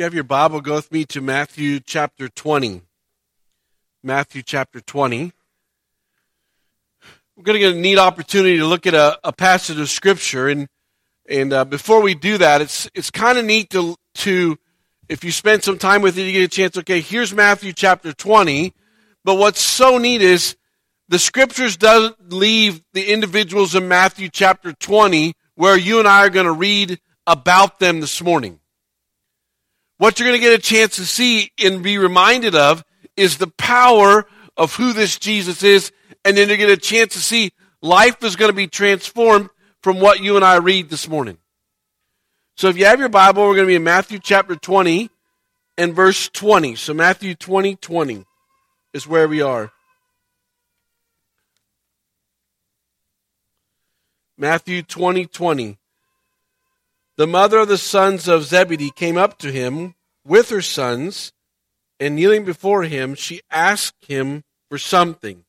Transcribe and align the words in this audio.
you 0.00 0.04
have 0.04 0.14
your 0.14 0.24
Bible, 0.24 0.62
go 0.62 0.76
with 0.76 0.90
me 0.90 1.04
to 1.04 1.20
Matthew 1.20 1.78
chapter 1.78 2.26
20. 2.26 2.80
Matthew 4.02 4.40
chapter 4.40 4.80
20. 4.80 5.30
We're 7.36 7.44
going 7.44 7.56
to 7.56 7.58
get 7.58 7.76
a 7.76 7.78
neat 7.78 7.98
opportunity 7.98 8.56
to 8.56 8.64
look 8.64 8.86
at 8.86 8.94
a, 8.94 9.18
a 9.22 9.30
passage 9.30 9.78
of 9.78 9.90
Scripture. 9.90 10.48
And, 10.48 10.68
and 11.28 11.52
uh, 11.52 11.66
before 11.66 12.00
we 12.00 12.14
do 12.14 12.38
that, 12.38 12.62
it's, 12.62 12.88
it's 12.94 13.10
kind 13.10 13.36
of 13.36 13.44
neat 13.44 13.68
to, 13.72 13.94
to, 14.14 14.58
if 15.10 15.22
you 15.22 15.30
spend 15.30 15.64
some 15.64 15.76
time 15.76 16.00
with 16.00 16.16
it, 16.16 16.22
you 16.22 16.32
get 16.32 16.44
a 16.44 16.48
chance, 16.48 16.78
okay, 16.78 17.02
here's 17.02 17.34
Matthew 17.34 17.74
chapter 17.74 18.14
20. 18.14 18.72
But 19.22 19.34
what's 19.34 19.60
so 19.60 19.98
neat 19.98 20.22
is 20.22 20.56
the 21.10 21.18
Scriptures 21.18 21.76
doesn't 21.76 22.32
leave 22.32 22.80
the 22.94 23.12
individuals 23.12 23.74
in 23.74 23.86
Matthew 23.86 24.30
chapter 24.30 24.72
20 24.72 25.34
where 25.56 25.76
you 25.76 25.98
and 25.98 26.08
I 26.08 26.24
are 26.24 26.30
going 26.30 26.46
to 26.46 26.52
read 26.52 26.98
about 27.26 27.80
them 27.80 28.00
this 28.00 28.22
morning. 28.22 28.59
What 30.00 30.18
you're 30.18 30.30
going 30.30 30.40
to 30.40 30.42
get 30.42 30.58
a 30.58 30.62
chance 30.62 30.96
to 30.96 31.04
see 31.04 31.52
and 31.62 31.82
be 31.82 31.98
reminded 31.98 32.54
of 32.54 32.82
is 33.18 33.36
the 33.36 33.48
power 33.48 34.24
of 34.56 34.74
who 34.74 34.94
this 34.94 35.18
Jesus 35.18 35.62
is. 35.62 35.92
And 36.24 36.38
then 36.38 36.48
you 36.48 36.56
get 36.56 36.70
a 36.70 36.78
chance 36.78 37.12
to 37.12 37.18
see 37.18 37.52
life 37.82 38.24
is 38.24 38.34
going 38.34 38.50
to 38.50 38.56
be 38.56 38.66
transformed 38.66 39.50
from 39.82 40.00
what 40.00 40.20
you 40.20 40.36
and 40.36 40.44
I 40.44 40.56
read 40.56 40.88
this 40.88 41.06
morning. 41.06 41.36
So 42.56 42.70
if 42.70 42.78
you 42.78 42.86
have 42.86 42.98
your 42.98 43.10
Bible, 43.10 43.42
we're 43.42 43.56
going 43.56 43.66
to 43.66 43.72
be 43.72 43.74
in 43.74 43.84
Matthew 43.84 44.18
chapter 44.18 44.56
20 44.56 45.10
and 45.76 45.94
verse 45.94 46.30
20. 46.30 46.76
So 46.76 46.94
Matthew 46.94 47.34
20, 47.34 47.76
20 47.76 48.24
is 48.94 49.06
where 49.06 49.28
we 49.28 49.42
are. 49.42 49.70
Matthew 54.38 54.82
20, 54.82 55.26
20. 55.26 55.76
The 57.16 57.26
mother 57.26 57.58
of 57.58 57.68
the 57.68 57.78
sons 57.78 58.28
of 58.28 58.44
Zebedee 58.44 58.90
came 58.90 59.18
up 59.18 59.38
to 59.38 59.52
him 59.52 59.94
with 60.24 60.50
her 60.50 60.62
sons, 60.62 61.32
and 61.98 62.16
kneeling 62.16 62.44
before 62.44 62.84
him, 62.84 63.14
she 63.14 63.42
asked 63.50 64.06
him 64.06 64.42
for 64.68 64.78
something. 64.78 65.44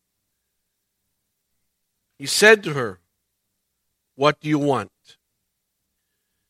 He 2.17 2.25
said 2.25 2.63
to 2.63 2.73
her, 2.73 2.99
What 4.15 4.39
do 4.39 4.49
you 4.49 4.59
want? 4.59 4.91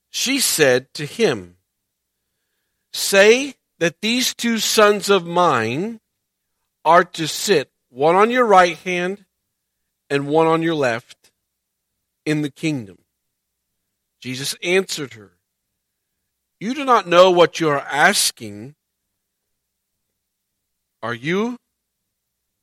She 0.09 0.39
said 0.39 0.94
to 0.95 1.06
him, 1.06 1.58
Say 2.92 3.56
that 3.80 4.02
these 4.02 4.34
two 4.34 4.58
sons 4.58 5.09
of 5.09 5.26
mine 5.26 6.00
are 6.84 7.04
to 7.04 7.28
sit, 7.28 7.72
one 7.89 8.16
on 8.16 8.32
your 8.32 8.45
right 8.45 8.78
hand 8.78 9.26
and 10.09 10.28
one 10.28 10.48
on 10.48 10.62
your 10.62 10.76
left, 10.76 11.32
in 12.26 12.42
the 12.42 12.50
kingdom. 12.50 12.98
Jesus 14.22 14.55
answered 14.61 15.14
her, 15.14 15.31
You 16.59 16.75
do 16.75 16.86
not 16.86 17.08
know 17.08 17.31
what 17.31 17.59
you 17.59 17.69
are 17.69 17.80
asking. 17.80 18.75
Are 21.02 21.16
you 21.16 21.58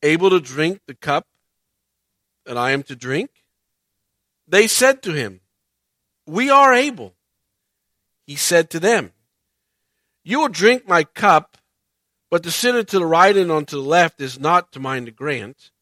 able 0.00 0.30
to 0.30 0.38
drink 0.38 0.80
the 0.86 0.94
cup 0.94 1.26
that 2.46 2.56
I 2.56 2.70
am 2.70 2.84
to 2.84 2.94
drink? 2.94 3.30
They 4.46 4.68
said 4.68 5.02
to 5.02 5.12
him, 5.12 5.40
We 6.26 6.48
are 6.48 6.72
able. 6.72 7.14
He 8.24 8.36
said 8.36 8.70
to 8.70 8.78
them, 8.78 9.12
You 10.22 10.38
will 10.38 10.48
drink 10.48 10.86
my 10.86 11.02
cup, 11.02 11.58
but 12.30 12.44
to 12.44 12.52
sit 12.52 12.86
to 12.86 12.98
the 13.00 13.04
right 13.04 13.36
and 13.36 13.50
on 13.50 13.64
to 13.66 13.76
the 13.76 13.82
left 13.82 14.20
is 14.20 14.38
not 14.38 14.70
to 14.72 14.80
mine 14.80 15.06
to 15.06 15.10
grant, 15.10 15.72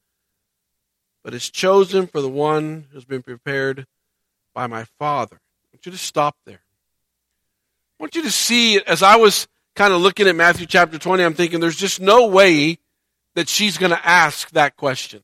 but 1.23 1.35
is 1.35 1.51
chosen 1.51 2.07
for 2.07 2.23
the 2.23 2.31
one 2.31 2.87
who 2.89 2.97
has 2.97 3.05
been 3.05 3.23
prepared 3.23 3.87
by 4.55 4.67
my 4.67 4.85
Father 4.99 5.39
you 5.87 5.93
to 5.93 5.99
stop 5.99 6.37
there. 6.45 6.61
I 7.99 8.03
want 8.03 8.15
you 8.15 8.23
to 8.23 8.31
see, 8.31 8.81
as 8.83 9.03
I 9.03 9.17
was 9.17 9.49
kind 9.75 9.95
of 9.95 10.01
looking 10.01 10.27
at 10.27 10.37
Matthew 10.37 10.67
chapter 10.67 10.99
20, 10.99 11.23
I'm 11.23 11.35
thinking 11.35 11.61
there's 11.61 11.77
just 11.77 12.01
no 12.01 12.27
way 12.27 12.79
that 13.35 13.49
she's 13.49 13.79
going 13.79 13.93
to 13.93 14.07
ask 14.07 14.51
that 14.51 14.77
question. 14.77 15.23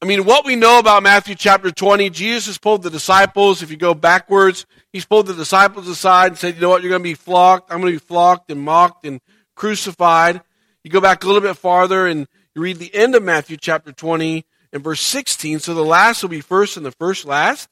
I 0.00 0.04
mean, 0.04 0.24
what 0.24 0.44
we 0.44 0.56
know 0.56 0.78
about 0.78 1.02
Matthew 1.02 1.34
chapter 1.34 1.70
20, 1.70 2.10
Jesus 2.10 2.46
has 2.46 2.58
pulled 2.58 2.82
the 2.82 2.90
disciples, 2.90 3.62
if 3.62 3.70
you 3.70 3.78
go 3.78 3.94
backwards, 3.94 4.66
he's 4.92 5.06
pulled 5.06 5.26
the 5.26 5.34
disciples 5.34 5.88
aside 5.88 6.28
and 6.28 6.38
said, 6.38 6.54
you 6.54 6.60
know 6.60 6.68
what, 6.68 6.82
you're 6.82 6.90
going 6.90 7.02
to 7.02 7.08
be 7.08 7.14
flogged. 7.14 7.70
I'm 7.70 7.80
going 7.80 7.94
to 7.94 7.98
be 7.98 8.06
flogged 8.06 8.50
and 8.50 8.60
mocked 8.60 9.06
and 9.06 9.20
crucified. 9.54 10.42
You 10.84 10.90
go 10.90 11.00
back 11.00 11.24
a 11.24 11.26
little 11.26 11.40
bit 11.40 11.56
farther 11.56 12.06
and 12.06 12.28
you 12.54 12.62
read 12.62 12.76
the 12.78 12.94
end 12.94 13.14
of 13.14 13.22
Matthew 13.22 13.56
chapter 13.56 13.90
20 13.90 14.44
and 14.72 14.84
verse 14.84 15.00
16. 15.00 15.60
So 15.60 15.74
the 15.74 15.82
last 15.82 16.22
will 16.22 16.28
be 16.28 16.42
first 16.42 16.76
and 16.76 16.84
the 16.84 16.92
first 16.92 17.24
last. 17.24 17.68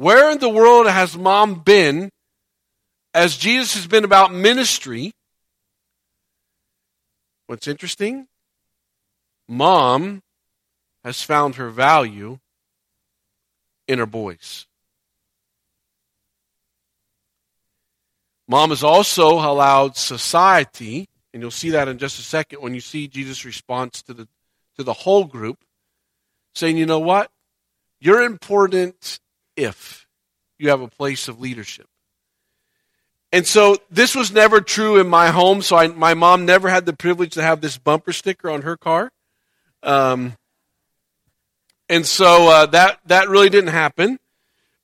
Where 0.00 0.30
in 0.30 0.38
the 0.38 0.48
world 0.48 0.86
has 0.86 1.14
mom 1.14 1.56
been 1.56 2.08
as 3.12 3.36
Jesus 3.36 3.74
has 3.74 3.86
been 3.86 4.04
about 4.04 4.32
ministry? 4.32 5.12
What's 7.48 7.68
interesting? 7.68 8.26
Mom 9.46 10.22
has 11.04 11.22
found 11.22 11.56
her 11.56 11.68
value 11.68 12.38
in 13.86 13.98
her 13.98 14.06
boys. 14.06 14.64
Mom 18.48 18.70
has 18.70 18.82
also 18.82 19.32
allowed 19.32 19.98
society, 19.98 21.10
and 21.34 21.42
you'll 21.42 21.50
see 21.50 21.68
that 21.68 21.88
in 21.88 21.98
just 21.98 22.18
a 22.18 22.22
second 22.22 22.62
when 22.62 22.72
you 22.72 22.80
see 22.80 23.06
Jesus' 23.06 23.44
response 23.44 24.00
to 24.04 24.14
the 24.14 24.26
to 24.78 24.82
the 24.82 24.94
whole 24.94 25.24
group, 25.24 25.58
saying, 26.54 26.78
you 26.78 26.86
know 26.86 27.00
what? 27.00 27.30
You're 28.00 28.22
important 28.22 29.20
if 29.56 30.06
you 30.58 30.70
have 30.70 30.80
a 30.80 30.88
place 30.88 31.28
of 31.28 31.40
leadership. 31.40 31.86
And 33.32 33.46
so 33.46 33.76
this 33.90 34.14
was 34.14 34.32
never 34.32 34.60
true 34.60 34.98
in 34.98 35.08
my 35.08 35.28
home. 35.28 35.62
So 35.62 35.76
I, 35.76 35.86
my 35.88 36.14
mom 36.14 36.46
never 36.46 36.68
had 36.68 36.84
the 36.84 36.92
privilege 36.92 37.34
to 37.34 37.42
have 37.42 37.60
this 37.60 37.78
bumper 37.78 38.12
sticker 38.12 38.50
on 38.50 38.62
her 38.62 38.76
car. 38.76 39.12
Um, 39.82 40.34
and 41.88 42.06
so 42.06 42.48
uh, 42.48 42.66
that 42.66 43.00
that 43.06 43.28
really 43.28 43.50
didn't 43.50 43.70
happen. 43.70 44.18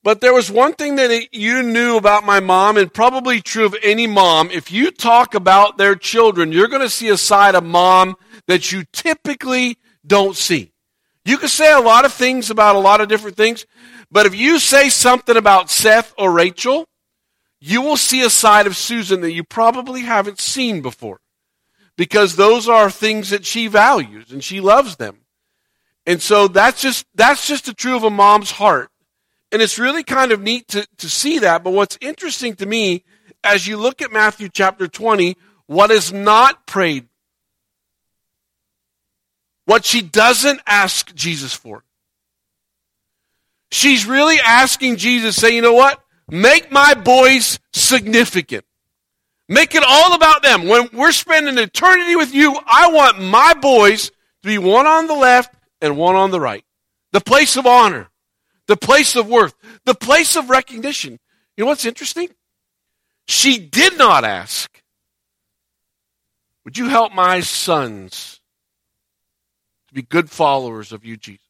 But 0.03 0.21
there 0.21 0.33
was 0.33 0.49
one 0.49 0.73
thing 0.73 0.95
that 0.95 1.33
you 1.33 1.63
knew 1.63 1.97
about 1.97 2.25
my 2.25 2.39
mom, 2.39 2.77
and 2.77 2.93
probably 2.93 3.41
true 3.41 3.65
of 3.65 3.75
any 3.83 4.07
mom. 4.07 4.49
If 4.51 4.71
you 4.71 4.91
talk 4.91 5.35
about 5.35 5.77
their 5.77 5.95
children, 5.95 6.53
you're 6.53 6.69
going 6.69 6.81
to 6.81 6.89
see 6.89 7.09
a 7.09 7.17
side 7.17 7.55
of 7.55 7.63
mom 7.65 8.15
that 8.47 8.71
you 8.71 8.85
typically 8.93 9.77
don't 10.05 10.37
see. 10.37 10.71
You 11.25 11.37
can 11.37 11.49
say 11.49 11.73
a 11.73 11.81
lot 11.81 12.05
of 12.05 12.13
things 12.13 12.49
about 12.49 12.77
a 12.77 12.79
lot 12.79 13.01
of 13.01 13.09
different 13.09 13.35
things, 13.35 13.65
but 14.11 14.25
if 14.25 14.35
you 14.35 14.59
say 14.59 14.89
something 14.89 15.35
about 15.35 15.69
Seth 15.69 16.13
or 16.17 16.31
Rachel, 16.31 16.87
you 17.59 17.81
will 17.81 17.97
see 17.97 18.21
a 18.23 18.29
side 18.29 18.67
of 18.67 18.77
Susan 18.77 19.21
that 19.21 19.33
you 19.33 19.43
probably 19.43 20.01
haven't 20.01 20.39
seen 20.39 20.81
before. 20.81 21.19
Because 21.95 22.35
those 22.35 22.69
are 22.69 22.91
things 22.91 23.31
that 23.31 23.45
she 23.45 23.67
values 23.67 24.31
and 24.31 24.43
she 24.43 24.61
loves 24.61 24.97
them. 24.97 25.21
And 26.05 26.21
so 26.21 26.47
that's 26.47 26.81
just 26.81 27.05
that's 27.15 27.47
just 27.47 27.65
the 27.65 27.73
true 27.73 27.95
of 27.95 28.03
a 28.03 28.09
mom's 28.09 28.51
heart. 28.51 28.89
And 29.51 29.61
it's 29.61 29.79
really 29.79 30.03
kind 30.03 30.31
of 30.31 30.41
neat 30.41 30.67
to, 30.69 30.87
to 30.97 31.09
see 31.09 31.39
that. 31.39 31.63
But 31.63 31.73
what's 31.73 31.97
interesting 31.99 32.55
to 32.55 32.65
me, 32.65 33.03
as 33.43 33.65
you 33.65 33.77
look 33.77 34.01
at 34.01 34.11
Matthew 34.11 34.49
chapter 34.49 34.87
20, 34.87 35.35
what 35.65 35.89
is 35.89 36.13
not 36.13 36.67
prayed, 36.67 37.07
what 39.65 39.83
she 39.83 40.01
doesn't 40.01 40.61
ask 40.65 41.13
Jesus 41.15 41.53
for, 41.53 41.83
She's 43.71 44.05
really 44.05 44.39
asking 44.39 44.97
Jesus, 44.97 45.35
say, 45.35 45.55
you 45.55 45.61
know 45.61 45.73
what? 45.73 46.01
Make 46.29 46.71
my 46.71 46.93
boys 46.93 47.59
significant. 47.73 48.65
Make 49.49 49.75
it 49.75 49.83
all 49.85 50.13
about 50.13 50.43
them. 50.43 50.67
When 50.67 50.89
we're 50.91 51.11
spending 51.11 51.57
eternity 51.57 52.15
with 52.15 52.33
you, 52.33 52.57
I 52.65 52.91
want 52.91 53.21
my 53.21 53.53
boys 53.53 54.09
to 54.09 54.47
be 54.47 54.57
one 54.57 54.85
on 54.87 55.07
the 55.07 55.13
left 55.13 55.55
and 55.81 55.97
one 55.97 56.15
on 56.15 56.31
the 56.31 56.39
right. 56.39 56.63
The 57.13 57.21
place 57.21 57.55
of 57.55 57.65
honor, 57.65 58.09
the 58.67 58.75
place 58.75 59.15
of 59.15 59.27
worth, 59.29 59.53
the 59.85 59.95
place 59.95 60.35
of 60.35 60.49
recognition. 60.49 61.17
You 61.55 61.63
know 61.63 61.69
what's 61.69 61.85
interesting? 61.85 62.29
She 63.27 63.57
did 63.57 63.97
not 63.97 64.25
ask, 64.25 64.81
Would 66.65 66.77
you 66.77 66.89
help 66.89 67.13
my 67.13 67.39
sons 67.39 68.41
to 69.87 69.93
be 69.93 70.01
good 70.01 70.29
followers 70.29 70.91
of 70.91 71.05
you, 71.05 71.15
Jesus? 71.15 71.46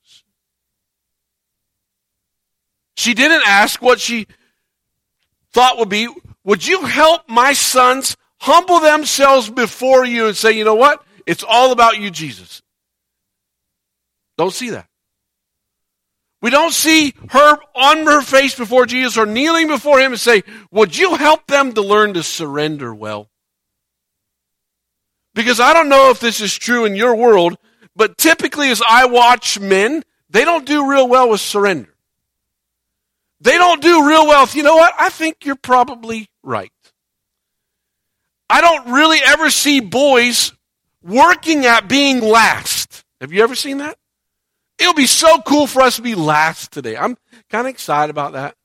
She 2.98 3.14
didn't 3.14 3.44
ask 3.46 3.80
what 3.80 4.00
she 4.00 4.26
thought 5.54 5.78
would 5.78 5.88
be, 5.90 6.10
would 6.44 6.66
you 6.66 6.84
help 6.86 7.30
my 7.30 7.54
sons 7.54 8.18
humble 8.40 8.80
themselves 8.80 9.50
before 9.50 10.04
you 10.04 10.28
and 10.28 10.36
say, 10.36 10.54
you 10.54 10.66
know 10.66 10.76
what? 10.76 11.04
It's 11.28 11.44
all 11.48 11.72
about 11.72 12.00
you, 12.00 12.10
Jesus. 12.10 12.64
Don't 14.36 14.54
see 14.54 14.72
that. 14.72 14.88
We 16.42 16.50
don't 16.50 16.74
see 16.74 17.14
her 17.30 17.58
on 17.76 18.06
her 18.06 18.22
face 18.22 18.56
before 18.56 18.86
Jesus 18.86 19.18
or 19.18 19.26
kneeling 19.26 19.68
before 19.68 20.00
him 20.00 20.14
and 20.14 20.20
say, 20.20 20.44
Would 20.72 20.96
you 20.96 21.16
help 21.16 21.48
them 21.48 21.74
to 21.74 21.82
learn 21.82 22.14
to 22.14 22.22
surrender 22.22 22.94
well? 22.94 23.30
Because 25.34 25.60
I 25.60 25.74
don't 25.74 25.90
know 25.90 26.12
if 26.12 26.20
this 26.20 26.40
is 26.40 26.56
true 26.56 26.86
in 26.86 26.96
your 26.96 27.16
world, 27.16 27.58
but 27.96 28.18
typically 28.18 28.70
as 28.70 28.84
I 28.88 29.06
watch 29.06 29.60
men, 29.60 30.04
they 30.30 30.46
don't 30.46 30.66
do 30.66 30.90
real 30.90 31.08
well 31.08 31.30
with 31.30 31.42
surrender. 31.42 31.90
They 33.40 33.58
don't 33.58 33.82
do 33.82 34.08
real 34.08 34.28
wealth. 34.28 34.56
You 34.56 34.64
know 34.64 34.76
what? 34.76 34.94
I 34.98 35.10
think 35.10 35.46
you're 35.46 35.56
probably 35.56 36.30
right. 36.44 36.72
I 38.50 38.62
don't 38.62 38.92
really 38.94 39.20
ever 39.26 39.50
see 39.50 39.80
boys 39.80 40.54
working 41.04 41.66
at 41.66 41.88
being 41.88 42.22
last. 42.22 43.04
Have 43.22 43.32
you 43.32 43.44
ever 43.44 43.56
seen 43.56 43.80
that? 43.80 43.98
It'll 44.80 44.94
be 44.94 45.08
so 45.08 45.42
cool 45.42 45.68
for 45.68 45.82
us 45.82 45.96
to 45.98 46.02
be 46.02 46.16
last 46.16 46.72
today. 46.72 46.96
I'm 46.96 47.18
kind 47.50 47.68
of 47.68 47.72
excited 47.72 48.10
about 48.12 48.34
that. 48.34 48.56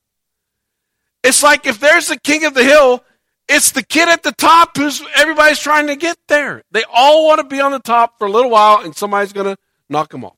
It's 1.22 1.42
like 1.42 1.66
if 1.66 1.80
there's 1.80 2.08
the 2.08 2.19
king 2.19 2.44
of 2.44 2.54
the 2.54 2.64
hill, 2.64 3.04
it's 3.48 3.72
the 3.72 3.82
kid 3.82 4.08
at 4.08 4.22
the 4.22 4.32
top 4.32 4.76
who's 4.76 5.02
everybody's 5.14 5.58
trying 5.58 5.86
to 5.88 5.96
get 5.96 6.16
there. 6.28 6.62
They 6.70 6.84
all 6.92 7.26
want 7.26 7.40
to 7.40 7.46
be 7.46 7.60
on 7.60 7.72
the 7.72 7.78
top 7.78 8.19
for 8.19 8.26
a 8.26 8.30
little 8.30 8.50
while 8.50 8.80
and 8.80 8.94
somebody's 8.94 9.32
going 9.32 9.54
to 9.54 9.56
knock 9.88 10.10
them 10.10 10.24
off. 10.24 10.36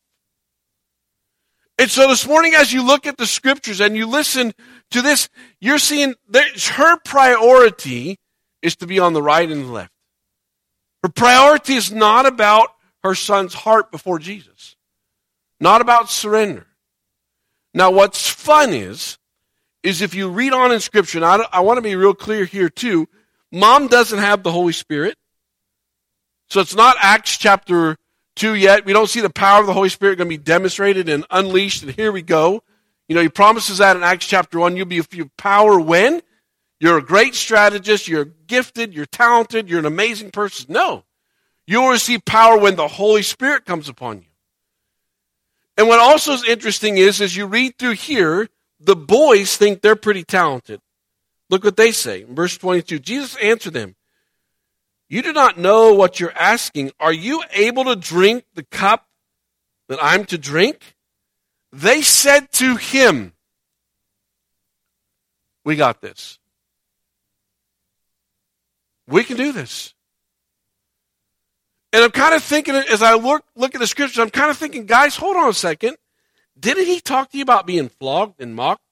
And 1.78 1.90
so 1.90 2.08
this 2.08 2.26
morning, 2.26 2.54
as 2.54 2.72
you 2.72 2.86
look 2.86 3.06
at 3.06 3.16
the 3.16 3.26
scriptures 3.26 3.80
and 3.80 3.96
you 3.96 4.06
listen 4.06 4.52
to 4.92 5.02
this, 5.02 5.28
you're 5.60 5.78
seeing 5.78 6.14
that 6.30 6.46
her 6.74 6.98
priority 7.00 8.18
is 8.62 8.76
to 8.76 8.86
be 8.86 9.00
on 9.00 9.12
the 9.12 9.22
right 9.22 9.50
and 9.50 9.64
the 9.64 9.72
left. 9.72 9.92
Her 11.02 11.08
priority 11.08 11.74
is 11.74 11.92
not 11.92 12.26
about 12.26 12.68
her 13.02 13.14
son's 13.14 13.54
heart 13.54 13.90
before 13.90 14.18
Jesus, 14.18 14.76
not 15.60 15.80
about 15.80 16.10
surrender. 16.10 16.66
Now, 17.74 17.90
what's 17.90 18.28
fun 18.28 18.72
is, 18.72 19.18
is 19.82 20.00
if 20.00 20.14
you 20.14 20.30
read 20.30 20.52
on 20.52 20.72
in 20.72 20.80
Scripture, 20.80 21.18
and 21.18 21.24
I, 21.24 21.44
I 21.52 21.60
want 21.60 21.76
to 21.78 21.82
be 21.82 21.96
real 21.96 22.14
clear 22.14 22.44
here 22.44 22.70
too, 22.70 23.08
mom 23.52 23.88
doesn't 23.88 24.18
have 24.18 24.42
the 24.42 24.52
Holy 24.52 24.72
Spirit. 24.72 25.18
So 26.48 26.60
it's 26.60 26.76
not 26.76 26.96
Acts 27.00 27.36
chapter 27.36 27.96
2 28.36 28.54
yet. 28.54 28.84
We 28.84 28.92
don't 28.92 29.08
see 29.08 29.20
the 29.20 29.30
power 29.30 29.60
of 29.60 29.66
the 29.66 29.72
Holy 29.72 29.88
Spirit 29.88 30.16
going 30.16 30.28
to 30.28 30.36
be 30.36 30.42
demonstrated 30.42 31.08
and 31.08 31.24
unleashed, 31.30 31.82
and 31.82 31.92
here 31.92 32.12
we 32.12 32.22
go. 32.22 32.62
You 33.08 33.14
know, 33.14 33.22
he 33.22 33.28
promises 33.28 33.78
that 33.78 33.96
in 33.96 34.02
Acts 34.02 34.26
chapter 34.26 34.58
1. 34.58 34.76
You'll 34.76 34.86
be 34.86 34.98
of 34.98 35.08
power 35.36 35.78
when? 35.78 36.22
You're 36.80 36.98
a 36.98 37.02
great 37.02 37.34
strategist, 37.34 38.08
you're 38.08 38.24
gifted, 38.24 38.92
you're 38.92 39.06
talented, 39.06 39.68
you're 39.68 39.78
an 39.78 39.86
amazing 39.86 40.30
person. 40.30 40.66
No. 40.68 41.04
You'll 41.66 41.88
receive 41.88 42.24
power 42.24 42.58
when 42.58 42.76
the 42.76 42.88
Holy 42.88 43.22
Spirit 43.22 43.64
comes 43.64 43.88
upon 43.88 44.18
you. 44.18 44.28
And 45.76 45.88
what 45.88 46.00
also 46.00 46.32
is 46.32 46.44
interesting 46.44 46.98
is, 46.98 47.20
as 47.20 47.36
you 47.36 47.46
read 47.46 47.78
through 47.78 47.92
here, 47.92 48.48
the 48.80 48.96
boys 48.96 49.56
think 49.56 49.80
they're 49.80 49.96
pretty 49.96 50.24
talented. 50.24 50.80
Look 51.50 51.64
what 51.64 51.76
they 51.76 51.92
say. 51.92 52.24
Verse 52.24 52.58
22, 52.58 52.98
Jesus 52.98 53.36
answered 53.36 53.74
them, 53.74 53.96
You 55.08 55.22
do 55.22 55.32
not 55.32 55.58
know 55.58 55.94
what 55.94 56.18
you're 56.18 56.36
asking. 56.36 56.92
Are 56.98 57.12
you 57.12 57.42
able 57.52 57.84
to 57.84 57.96
drink 57.96 58.44
the 58.54 58.62
cup 58.62 59.06
that 59.88 59.98
I'm 60.02 60.24
to 60.26 60.38
drink? 60.38 60.94
They 61.72 62.02
said 62.02 62.50
to 62.52 62.76
him, 62.76 63.32
We 65.64 65.76
got 65.76 66.00
this. 66.00 66.38
We 69.06 69.24
can 69.24 69.36
do 69.36 69.52
this. 69.52 69.94
And 71.92 72.02
I'm 72.02 72.10
kind 72.10 72.34
of 72.34 72.42
thinking, 72.42 72.74
as 72.74 73.02
I 73.02 73.14
look, 73.14 73.44
look 73.54 73.74
at 73.74 73.80
the 73.80 73.86
scriptures, 73.86 74.18
I'm 74.18 74.30
kind 74.30 74.50
of 74.50 74.56
thinking, 74.56 74.86
guys, 74.86 75.14
hold 75.14 75.36
on 75.36 75.48
a 75.48 75.54
second. 75.54 75.96
Didn't 76.58 76.86
he 76.86 77.00
talk 77.00 77.30
to 77.30 77.36
you 77.36 77.42
about 77.42 77.66
being 77.66 77.88
flogged 77.88 78.40
and 78.40 78.54
mocked? 78.54 78.82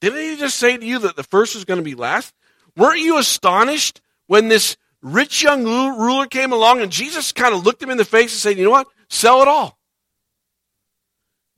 Didn't 0.00 0.20
he 0.20 0.36
just 0.36 0.56
say 0.56 0.76
to 0.76 0.84
you 0.84 1.00
that 1.00 1.16
the 1.16 1.22
first 1.22 1.56
is 1.56 1.64
going 1.64 1.78
to 1.78 1.84
be 1.84 1.94
last? 1.94 2.32
Weren't 2.76 3.00
you 3.00 3.18
astonished 3.18 4.00
when 4.26 4.48
this 4.48 4.76
rich 5.04 5.42
young 5.42 5.64
ruler 5.64 6.26
came 6.26 6.52
along 6.52 6.80
and 6.80 6.90
Jesus 6.90 7.30
kind 7.30 7.54
of 7.54 7.64
looked 7.64 7.82
him 7.82 7.90
in 7.90 7.98
the 7.98 8.04
face 8.04 8.32
and 8.32 8.40
said, 8.40 8.58
you 8.58 8.64
know 8.64 8.70
what? 8.70 8.88
Sell 9.08 9.42
it 9.42 9.48
all. 9.48 9.78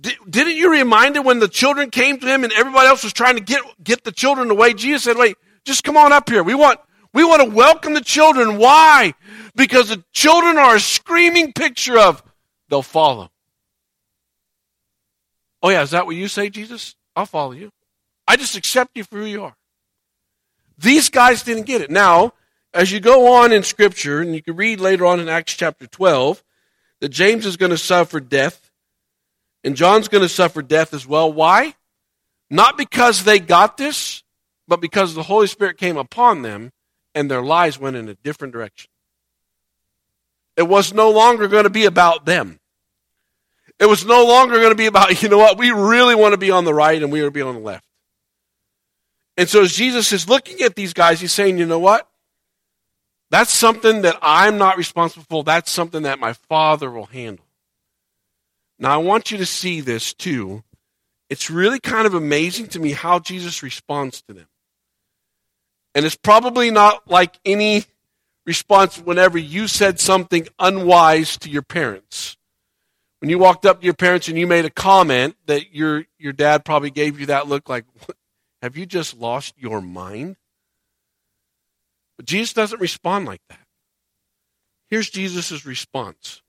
Didn't 0.00 0.56
you 0.56 0.70
remind 0.70 1.16
him 1.16 1.24
when 1.24 1.38
the 1.38 1.48
children 1.48 1.88
came 1.90 2.18
to 2.18 2.26
him 2.26 2.44
and 2.44 2.52
everybody 2.52 2.86
else 2.86 3.02
was 3.02 3.14
trying 3.14 3.36
to 3.36 3.42
get, 3.42 3.62
get 3.82 4.04
the 4.04 4.12
children 4.12 4.50
away? 4.50 4.74
Jesus 4.74 5.04
said, 5.04 5.16
wait, 5.16 5.36
just 5.64 5.84
come 5.84 5.96
on 5.96 6.12
up 6.12 6.28
here. 6.28 6.42
We 6.42 6.54
want, 6.54 6.80
we 7.14 7.24
want 7.24 7.42
to 7.42 7.48
welcome 7.48 7.94
the 7.94 8.02
children. 8.02 8.58
Why? 8.58 9.14
Because 9.54 9.88
the 9.88 10.04
children 10.12 10.58
are 10.58 10.76
a 10.76 10.80
screaming 10.80 11.52
picture 11.52 11.98
of 11.98 12.22
they'll 12.68 12.82
follow. 12.82 13.30
Oh, 15.62 15.70
yeah, 15.70 15.82
is 15.82 15.92
that 15.92 16.04
what 16.04 16.16
you 16.16 16.28
say, 16.28 16.50
Jesus? 16.50 16.94
I'll 17.14 17.26
follow 17.26 17.52
you. 17.52 17.70
I 18.28 18.36
just 18.36 18.56
accept 18.56 18.96
you 18.96 19.04
for 19.04 19.18
who 19.18 19.24
you 19.24 19.44
are. 19.44 19.56
These 20.76 21.08
guys 21.08 21.42
didn't 21.42 21.64
get 21.64 21.80
it. 21.80 21.90
Now, 21.90 22.34
as 22.74 22.92
you 22.92 23.00
go 23.00 23.34
on 23.34 23.52
in 23.52 23.62
Scripture, 23.62 24.20
and 24.20 24.34
you 24.34 24.42
can 24.42 24.56
read 24.56 24.80
later 24.80 25.06
on 25.06 25.20
in 25.20 25.28
Acts 25.28 25.54
chapter 25.54 25.86
12, 25.86 26.42
that 27.00 27.08
James 27.08 27.46
is 27.46 27.56
going 27.56 27.70
to 27.70 27.78
suffer 27.78 28.20
death, 28.20 28.70
and 29.64 29.76
John's 29.76 30.08
going 30.08 30.22
to 30.22 30.28
suffer 30.28 30.62
death 30.62 30.94
as 30.94 31.06
well. 31.06 31.32
Why? 31.32 31.74
Not 32.50 32.78
because 32.78 33.24
they 33.24 33.38
got 33.38 33.76
this, 33.76 34.22
but 34.68 34.80
because 34.80 35.14
the 35.14 35.24
Holy 35.24 35.46
Spirit 35.46 35.78
came 35.78 35.96
upon 35.96 36.42
them 36.42 36.72
and 37.14 37.30
their 37.30 37.42
lives 37.42 37.78
went 37.78 37.96
in 37.96 38.08
a 38.08 38.14
different 38.14 38.52
direction. 38.52 38.90
It 40.56 40.68
was 40.68 40.92
no 40.92 41.10
longer 41.10 41.48
going 41.48 41.64
to 41.64 41.70
be 41.70 41.84
about 41.84 42.24
them. 42.24 42.60
It 43.78 43.86
was 43.86 44.06
no 44.06 44.24
longer 44.24 44.56
going 44.56 44.70
to 44.70 44.76
be 44.76 44.86
about, 44.86 45.22
you 45.22 45.28
know 45.28 45.38
what, 45.38 45.58
we 45.58 45.70
really 45.70 46.14
want 46.14 46.32
to 46.32 46.38
be 46.38 46.50
on 46.50 46.64
the 46.64 46.74
right 46.74 47.02
and 47.02 47.12
we 47.12 47.20
want 47.20 47.28
to 47.28 47.38
be 47.38 47.42
on 47.42 47.54
the 47.54 47.60
left. 47.60 47.84
And 49.36 49.48
so 49.48 49.62
as 49.62 49.72
Jesus 49.72 50.12
is 50.12 50.28
looking 50.28 50.62
at 50.62 50.76
these 50.76 50.94
guys, 50.94 51.20
he's 51.20 51.32
saying, 51.32 51.58
you 51.58 51.66
know 51.66 51.78
what? 51.78 52.08
That's 53.30 53.52
something 53.52 54.02
that 54.02 54.18
I'm 54.22 54.56
not 54.58 54.76
responsible 54.76 55.24
for. 55.28 55.44
That's 55.44 55.70
something 55.70 56.02
that 56.02 56.18
my 56.18 56.32
Father 56.32 56.90
will 56.90 57.06
handle. 57.06 57.44
Now, 58.78 58.92
I 58.92 58.98
want 58.98 59.30
you 59.30 59.38
to 59.38 59.46
see 59.46 59.80
this 59.80 60.14
too. 60.14 60.62
It's 61.28 61.50
really 61.50 61.80
kind 61.80 62.06
of 62.06 62.14
amazing 62.14 62.68
to 62.68 62.78
me 62.78 62.92
how 62.92 63.18
Jesus 63.18 63.62
responds 63.62 64.22
to 64.22 64.32
them. 64.32 64.46
And 65.94 66.04
it's 66.04 66.16
probably 66.16 66.70
not 66.70 67.10
like 67.10 67.38
any 67.44 67.84
response 68.44 68.98
whenever 68.98 69.38
you 69.38 69.66
said 69.66 69.98
something 69.98 70.46
unwise 70.58 71.36
to 71.38 71.50
your 71.50 71.62
parents. 71.62 72.36
When 73.20 73.30
you 73.30 73.38
walked 73.38 73.66
up 73.66 73.80
to 73.80 73.84
your 73.84 73.94
parents 73.94 74.28
and 74.28 74.38
you 74.38 74.46
made 74.46 74.66
a 74.66 74.70
comment 74.70 75.36
that 75.46 75.74
your, 75.74 76.04
your 76.18 76.32
dad 76.32 76.64
probably 76.64 76.90
gave 76.90 77.18
you 77.18 77.26
that 77.26 77.48
look 77.48 77.68
like, 77.68 77.86
have 78.62 78.76
you 78.76 78.86
just 78.86 79.16
lost 79.16 79.54
your 79.56 79.80
mind? 79.80 80.36
But 82.16 82.26
Jesus 82.26 82.52
doesn't 82.52 82.80
respond 82.80 83.26
like 83.26 83.42
that. 83.48 83.60
Here's 84.88 85.10
Jesus' 85.10 85.66
response. 85.66 86.42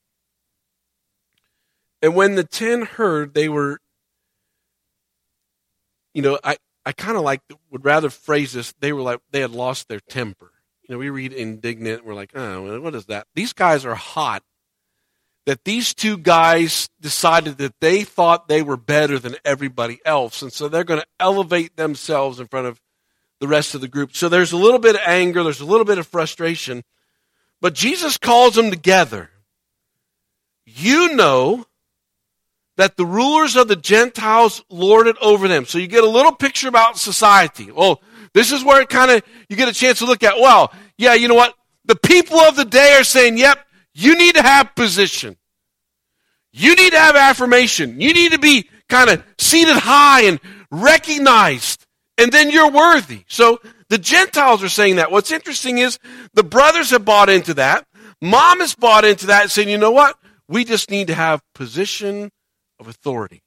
And 2.02 2.16
when 2.16 2.36
the 2.36 2.44
ten 2.44 2.84
heard, 2.84 3.34
they 3.34 3.50
were, 3.50 3.80
you 6.14 6.22
know, 6.22 6.40
I, 6.44 6.58
I 6.86 6.92
kind 6.92 7.18
of 7.18 7.24
like 7.24 7.42
would 7.72 7.84
rather 7.84 8.10
phrase 8.10 8.54
this. 8.54 8.74
They 8.80 8.94
were 8.94 9.02
like 9.02 9.20
they 9.32 9.42
had 9.42 9.52
lost 9.52 9.88
their 9.88 10.00
temper. 10.00 10.52
You 10.84 10.96
know, 10.96 11.00
we 11.00 11.10
read 11.10 11.34
indignant. 11.34 12.06
We're 12.06 12.14
like, 12.14 12.32
oh, 12.36 12.80
what 12.80 12.96
is 12.96 13.08
that? 13.08 13.28
These 13.36 13.54
guys 13.54 13.86
are 13.86 13.96
hot. 13.96 14.44
That 15.48 15.64
these 15.64 15.94
two 15.94 16.18
guys 16.18 16.90
decided 17.00 17.58
that 17.58 17.80
they 17.80 18.04
thought 18.04 18.48
they 18.48 18.62
were 18.62 18.78
better 18.78 19.18
than 19.18 19.36
everybody 19.46 20.00
else, 20.06 20.42
and 20.42 20.52
so 20.52 20.68
they're 20.68 20.84
going 20.84 21.00
to 21.00 21.08
elevate 21.20 21.78
themselves 21.78 22.40
in 22.40 22.48
front 22.48 22.68
of 22.68 22.82
the 23.40 23.48
rest 23.48 23.76
of 23.76 23.82
the 23.82 23.88
group. 23.88 24.16
So 24.16 24.30
there's 24.30 24.52
a 24.52 24.58
little 24.58 24.80
bit 24.80 24.96
of 24.96 25.02
anger. 25.06 25.44
There's 25.44 25.62
a 25.62 25.66
little 25.66 25.86
bit 25.86 25.98
of 25.98 26.08
frustration, 26.08 26.84
but 27.62 27.74
Jesus 27.74 28.18
calls 28.18 28.56
them 28.56 28.70
together. 28.70 29.30
You 30.66 31.16
know 31.16 31.66
that 32.76 32.96
the 32.96 33.06
rulers 33.06 33.56
of 33.56 33.68
the 33.68 33.76
Gentiles 33.76 34.64
lord 34.70 35.08
it 35.08 35.16
over 35.22 35.48
them. 35.48 35.66
So 35.66 35.78
you 35.78 35.88
get 35.88 36.04
a 36.04 36.10
little 36.10 36.32
picture 36.32 36.68
about 36.68 36.98
society. 36.98 37.72
Oh, 37.76 37.98
this 38.34 38.52
is 38.52 38.64
where 38.64 38.82
it 38.82 38.90
kind 38.90 39.10
of, 39.10 39.24
you 39.50 39.56
get 39.56 39.68
a 39.70 39.74
chance 39.74 40.00
to 40.00 40.06
look 40.06 40.24
at, 40.24 40.38
well, 40.38 40.72
yeah, 40.98 41.16
you 41.16 41.28
know 41.28 41.34
what? 41.36 41.56
The 41.86 41.96
people 41.96 42.40
of 42.40 42.56
the 42.56 42.66
day 42.66 42.96
are 43.00 43.04
saying, 43.04 43.38
yep, 43.38 43.66
you 43.94 44.16
need 44.16 44.36
to 44.36 44.44
have 44.44 44.76
position. 44.76 45.38
You 46.52 46.76
need 46.76 46.92
to 46.92 47.00
have 47.00 47.16
affirmation. 47.16 48.00
You 48.00 48.14
need 48.14 48.34
to 48.34 48.40
be 48.40 48.70
kind 48.90 49.10
of 49.10 49.24
seated 49.40 49.76
high 49.76 50.24
and 50.24 50.40
recognized. 50.70 51.87
And 52.18 52.32
then 52.32 52.50
you're 52.50 52.72
worthy. 52.72 53.24
So 53.28 53.60
the 53.90 53.98
Gentiles 53.98 54.64
are 54.64 54.70
saying 54.70 54.96
that. 54.96 55.12
What's 55.12 55.32
interesting 55.32 55.78
is 55.78 56.00
the 56.34 56.44
brothers 56.44 56.90
have 56.90 57.06
bought 57.06 57.30
into 57.30 57.54
that. 57.56 57.86
Mom 58.22 58.60
has 58.60 58.74
bought 58.74 59.06
into 59.06 59.28
that 59.28 59.52
saying, 59.52 59.70
you 59.70 59.78
know 59.78 59.92
what? 59.92 60.18
We 60.48 60.66
just 60.66 60.90
need 60.90 61.08
to 61.08 61.14
have 61.14 61.42
position 61.54 62.32
of 62.80 62.88
authority. 62.88 63.44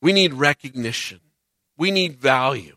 We 0.00 0.12
need 0.12 0.34
recognition. 0.34 1.20
We 1.76 1.90
need 1.90 2.16
value. 2.16 2.76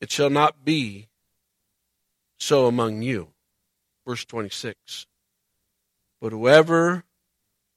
It 0.00 0.12
shall 0.12 0.30
not 0.30 0.64
be 0.64 1.08
so 2.38 2.66
among 2.66 3.02
you. 3.02 3.32
Verse 4.06 4.24
26. 4.24 5.06
But 6.20 6.32
whoever 6.32 7.04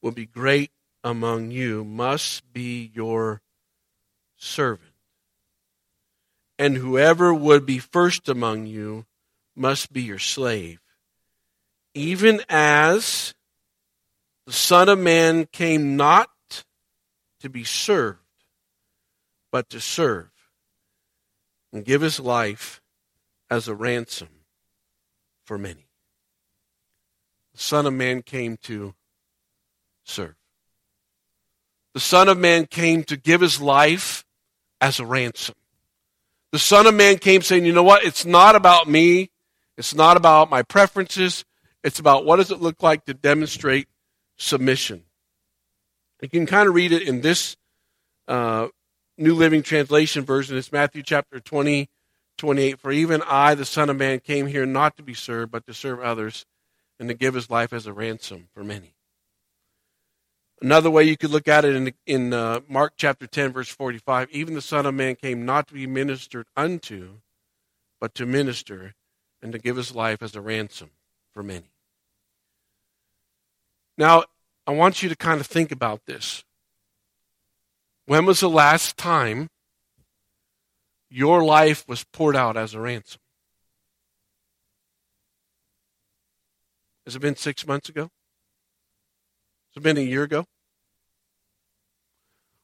will 0.01 0.11
be 0.11 0.25
great 0.25 0.71
among 1.03 1.51
you 1.51 1.83
must 1.83 2.51
be 2.53 2.91
your 2.93 3.41
servant. 4.37 4.93
And 6.59 6.77
whoever 6.77 7.33
would 7.33 7.65
be 7.65 7.79
first 7.79 8.29
among 8.29 8.67
you 8.67 9.05
must 9.55 9.91
be 9.91 10.01
your 10.01 10.19
slave 10.19 10.79
even 11.93 12.41
as 12.49 13.33
the 14.45 14.53
Son 14.53 14.89
of 14.89 14.99
Man 14.99 15.45
came 15.45 15.95
not 15.95 16.29
to 17.39 17.49
be 17.49 17.63
served, 17.63 18.19
but 19.51 19.69
to 19.69 19.79
serve, 19.79 20.29
and 21.73 21.83
give 21.83 22.01
his 22.01 22.19
life 22.19 22.81
as 23.49 23.67
a 23.67 23.75
ransom 23.75 24.29
for 25.43 25.57
many. 25.57 25.87
The 27.53 27.59
Son 27.59 27.85
of 27.85 27.93
Man 27.93 28.21
came 28.21 28.57
to 28.63 28.95
serve. 30.03 30.35
The 31.93 31.99
Son 31.99 32.29
of 32.29 32.37
Man 32.37 32.65
came 32.67 33.03
to 33.05 33.17
give 33.17 33.41
his 33.41 33.61
life 33.61 34.25
as 34.79 34.99
a 34.99 35.05
ransom. 35.05 35.55
The 36.51 36.59
Son 36.59 36.87
of 36.87 36.95
Man 36.95 37.17
came 37.17 37.41
saying, 37.41 37.65
you 37.65 37.73
know 37.73 37.83
what? 37.83 38.03
It's 38.03 38.25
not 38.25 38.55
about 38.55 38.89
me. 38.89 39.29
It's 39.77 39.95
not 39.95 40.17
about 40.17 40.49
my 40.49 40.63
preferences. 40.63 41.45
It's 41.83 41.99
about 41.99 42.25
what 42.25 42.37
does 42.37 42.51
it 42.51 42.61
look 42.61 42.83
like 42.83 43.05
to 43.05 43.13
demonstrate 43.13 43.87
submission. 44.37 45.03
You 46.21 46.29
can 46.29 46.45
kind 46.45 46.67
of 46.67 46.75
read 46.75 46.91
it 46.91 47.01
in 47.01 47.21
this 47.21 47.57
uh, 48.27 48.67
New 49.17 49.33
Living 49.33 49.63
Translation 49.63 50.23
version. 50.23 50.57
It's 50.57 50.71
Matthew 50.71 51.03
chapter 51.03 51.39
20, 51.39 51.89
28. 52.37 52.79
For 52.79 52.91
even 52.91 53.23
I, 53.27 53.55
the 53.55 53.65
Son 53.65 53.89
of 53.89 53.97
Man, 53.97 54.19
came 54.19 54.47
here 54.47 54.65
not 54.65 54.97
to 54.97 55.03
be 55.03 55.13
served, 55.13 55.51
but 55.51 55.65
to 55.67 55.73
serve 55.73 55.99
others 55.99 56.45
and 56.99 57.09
to 57.09 57.15
give 57.15 57.33
his 57.33 57.49
life 57.49 57.73
as 57.73 57.87
a 57.87 57.93
ransom 57.93 58.49
for 58.53 58.63
many. 58.63 58.93
Another 60.61 60.91
way 60.91 61.03
you 61.03 61.17
could 61.17 61.31
look 61.31 61.47
at 61.47 61.65
it 61.65 61.75
in, 61.75 61.93
in 62.05 62.33
uh, 62.33 62.59
Mark 62.67 62.93
chapter 62.95 63.25
10, 63.25 63.51
verse 63.51 63.69
45 63.69 64.29
even 64.31 64.53
the 64.53 64.61
Son 64.61 64.85
of 64.85 64.93
Man 64.93 65.15
came 65.15 65.43
not 65.43 65.67
to 65.67 65.73
be 65.73 65.87
ministered 65.87 66.45
unto, 66.55 67.15
but 67.99 68.13
to 68.15 68.27
minister 68.27 68.93
and 69.41 69.51
to 69.53 69.57
give 69.57 69.75
his 69.75 69.95
life 69.95 70.21
as 70.21 70.35
a 70.35 70.41
ransom 70.41 70.91
for 71.33 71.41
many. 71.41 71.71
Now, 73.97 74.25
I 74.67 74.71
want 74.71 75.01
you 75.01 75.09
to 75.09 75.15
kind 75.15 75.41
of 75.41 75.47
think 75.47 75.71
about 75.71 76.05
this. 76.05 76.43
When 78.05 78.25
was 78.27 78.39
the 78.39 78.49
last 78.49 78.97
time 78.97 79.49
your 81.09 81.43
life 81.43 81.87
was 81.87 82.03
poured 82.03 82.35
out 82.35 82.55
as 82.55 82.75
a 82.75 82.79
ransom? 82.79 83.19
Has 87.05 87.15
it 87.15 87.19
been 87.19 87.35
six 87.35 87.65
months 87.65 87.89
ago? 87.89 88.11
Has 89.75 89.83
been 89.83 89.97
a 89.97 90.01
year 90.01 90.23
ago? 90.23 90.45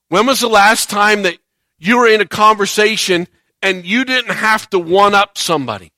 When 0.10 0.26
was 0.26 0.42
the 0.42 0.48
last 0.48 0.90
time 0.90 1.24
that 1.24 1.38
you 1.80 1.98
were 1.98 2.08
in 2.08 2.22
a 2.22 2.26
conversation 2.26 3.28
and 3.62 3.86
you 3.86 4.04
didn't 4.04 4.34
have 4.34 4.70
to 4.72 4.80
one 4.80 5.16
up 5.16 5.38
somebody? 5.38 5.92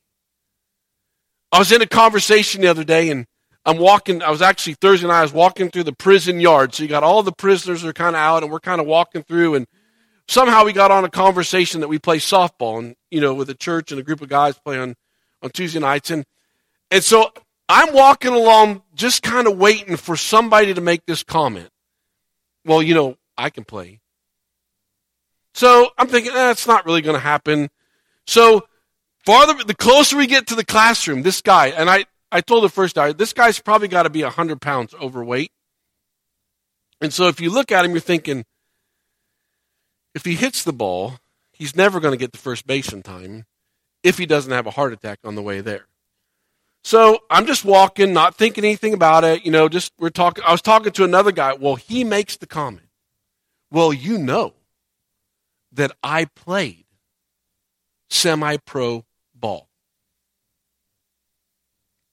I 1.51 1.58
was 1.58 1.72
in 1.72 1.82
a 1.82 1.88
conversation 1.88 2.62
the 2.62 2.68
other 2.68 2.84
day 2.84 3.10
and 3.10 3.25
I'm 3.66 3.78
walking, 3.78 4.22
I 4.22 4.30
was 4.30 4.42
actually 4.42 4.75
Thursday 4.75 5.08
night, 5.08 5.20
I 5.20 5.24
was 5.24 5.34
walking 5.34 5.70
through 5.70 5.84
the 5.84 5.94
prison 5.94 6.39
yard. 6.39 6.75
So 6.75 6.84
you 6.84 6.89
got 6.89 7.04
all 7.04 7.24
the 7.24 7.32
prisoners 7.32 7.84
are 7.84 7.94
kind 7.94 8.16
of 8.16 8.22
out 8.22 8.44
and 8.44 8.51
we're 8.51 8.60
kind 8.60 8.80
of 8.80 8.86
walking 8.86 9.24
through 9.24 9.56
and 9.56 9.68
somehow 10.28 10.63
we 10.63 10.74
got 10.74 10.92
on 10.92 11.04
a 11.06 11.10
conversation 11.10 11.82
that 11.82 11.88
we 11.88 11.98
play 11.98 12.18
softball 12.18 12.78
and, 12.78 12.96
you 13.10 13.20
know, 13.20 13.34
with 13.34 13.50
a 13.50 13.56
church 13.56 13.92
and 13.92 14.00
a 14.00 14.04
group 14.04 14.22
of 14.22 14.30
guys 14.30 14.60
play 14.60 14.78
on, 14.78 14.96
on 15.42 15.50
Tuesday 15.50 15.80
nights. 15.80 16.12
And, 16.12 16.24
and 16.92 17.04
so 17.04 17.32
I'm 17.69 17.93
walking 17.93 18.33
along 18.33 18.81
just 18.95 19.21
kind 19.21 19.47
of 19.47 19.57
waiting 19.57 19.95
for 19.95 20.17
somebody 20.17 20.73
to 20.73 20.81
make 20.81 21.05
this 21.05 21.21
comment. 21.21 21.69
Well, 22.65 22.81
you 22.81 22.95
know, 22.95 23.15
I 23.38 23.51
can 23.51 23.63
play. 23.63 24.01
So 25.53 25.91
I'm 25.95 26.07
thinking, 26.07 26.31
eh, 26.35 26.55
not 26.67 26.85
really 26.85 27.01
going 27.01 27.15
to 27.15 27.21
happen. 27.21 27.69
So 28.25 28.67
farther, 29.23 29.63
the 29.63 29.75
closer 29.75 30.17
we 30.17 30.25
get 30.25 30.47
to 30.47 30.55
the 30.55 30.65
classroom, 30.65 31.21
this 31.21 31.41
guy, 31.41 31.67
and 31.67 31.89
I, 31.89 32.05
I 32.31 32.41
told 32.41 32.63
the 32.63 32.69
first 32.69 32.95
guy, 32.95 33.13
this 33.13 33.33
guy's 33.33 33.59
probably 33.59 33.88
got 33.88 34.03
to 34.03 34.09
be 34.09 34.23
100 34.23 34.59
pounds 34.61 34.95
overweight. 34.99 35.51
And 37.01 37.13
so 37.13 37.27
if 37.27 37.39
you 37.39 37.51
look 37.51 37.71
at 37.71 37.85
him, 37.85 37.91
you're 37.91 37.99
thinking, 37.99 38.45
if 40.15 40.25
he 40.25 40.35
hits 40.35 40.63
the 40.63 40.73
ball, 40.73 41.19
he's 41.53 41.75
never 41.75 41.99
going 41.99 42.13
to 42.13 42.17
get 42.17 42.31
the 42.31 42.39
first 42.39 42.65
base 42.65 42.91
in 42.91 43.03
time 43.03 43.45
if 44.01 44.17
he 44.17 44.25
doesn't 44.25 44.51
have 44.51 44.65
a 44.65 44.71
heart 44.71 44.91
attack 44.91 45.19
on 45.23 45.35
the 45.35 45.43
way 45.43 45.61
there. 45.61 45.88
So 46.89 47.19
I'm 47.29 47.46
just 47.46 47.63
walking, 47.63 48.13
not 48.13 48.34
thinking 48.34 48.65
anything 48.65 48.96
about 48.96 49.24
it. 49.24 49.46
You 49.46 49.51
know, 49.51 49.69
just 49.69 49.93
we're 50.00 50.10
talking. 50.10 50.43
I 50.43 50.51
was 50.51 50.63
talking 50.63 50.91
to 50.93 51.03
another 51.03 51.31
guy. 51.31 51.53
Well, 51.53 51.75
he 51.75 52.03
makes 52.03 52.38
the 52.38 52.48
comment. 52.48 52.88
Well, 53.69 53.93
you 53.93 54.17
know 54.17 54.55
that 55.72 55.91
I 56.01 56.25
played 56.25 56.86
semi 58.10 58.58
pro 58.65 59.05
ball. 59.36 59.69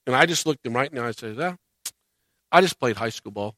And 0.05 0.15
I 0.15 0.27
just 0.27 0.45
looked 0.45 0.63
him 0.63 0.73
right 0.73 0.93
now. 0.93 1.07
I 1.07 1.11
said, 1.11 1.37
yeah, 1.37 1.55
I 2.51 2.61
just 2.61 2.79
played 2.79 2.97
high 2.97 3.09
school 3.09 3.31
ball. 3.31 3.55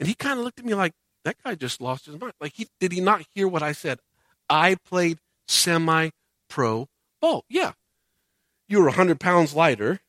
And 0.00 0.08
he 0.08 0.14
kind 0.14 0.38
of 0.38 0.44
looked 0.46 0.58
at 0.58 0.64
me 0.64 0.72
like, 0.72 0.92
that 1.26 1.36
guy 1.44 1.54
just 1.54 1.82
lost 1.82 2.06
his 2.06 2.18
mind. 2.18 2.32
Like, 2.40 2.54
he, 2.54 2.66
did 2.80 2.92
he 2.92 3.02
not 3.02 3.26
hear 3.34 3.46
what 3.46 3.62
I 3.62 3.72
said? 3.72 3.98
I 4.48 4.76
played 4.88 5.18
semi 5.48 6.08
pro 6.48 6.88
ball. 7.20 7.44
Yeah 7.50 7.72
you 8.68 8.78
were 8.78 8.86
100 8.86 9.20
pounds 9.20 9.54
lighter. 9.54 10.00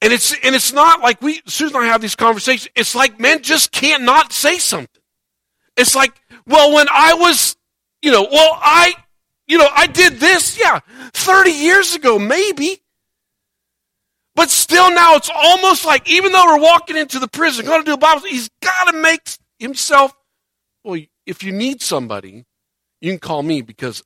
And 0.00 0.12
it's, 0.12 0.34
and 0.42 0.54
it's 0.54 0.72
not 0.72 1.00
like 1.00 1.22
we, 1.22 1.40
Susan 1.46 1.76
and 1.76 1.86
I 1.86 1.88
have 1.88 2.00
these 2.00 2.14
conversations. 2.14 2.68
It's 2.76 2.94
like 2.94 3.18
men 3.18 3.42
just 3.42 3.72
can't 3.72 4.02
not 4.02 4.32
say 4.32 4.58
something. 4.58 5.02
It's 5.76 5.94
like, 5.94 6.12
well, 6.46 6.74
when 6.74 6.86
I 6.92 7.14
was, 7.14 7.56
you 8.02 8.12
know, 8.12 8.28
well, 8.30 8.50
I, 8.52 8.94
you 9.46 9.58
know, 9.58 9.68
I 9.74 9.86
did 9.86 10.14
this, 10.14 10.58
yeah, 10.58 10.80
30 11.12 11.50
years 11.50 11.94
ago, 11.94 12.18
maybe. 12.18 12.80
But 14.34 14.50
still 14.50 14.90
now 14.90 15.14
it's 15.14 15.30
almost 15.34 15.84
like, 15.84 16.10
even 16.10 16.32
though 16.32 16.44
we're 16.46 16.62
walking 16.62 16.96
into 16.96 17.18
the 17.18 17.28
prison, 17.28 17.64
going 17.66 17.80
to 17.80 17.84
do 17.84 17.94
a 17.94 17.98
Bible, 17.98 18.22
he's 18.22 18.50
got 18.60 18.90
to 18.90 18.96
make 18.98 19.22
himself, 19.58 20.12
well, 20.82 21.00
if 21.24 21.42
you 21.42 21.52
need 21.52 21.82
somebody, 21.82 22.44
you 23.00 23.12
can 23.12 23.20
call 23.20 23.42
me 23.42 23.62
because 23.62 24.02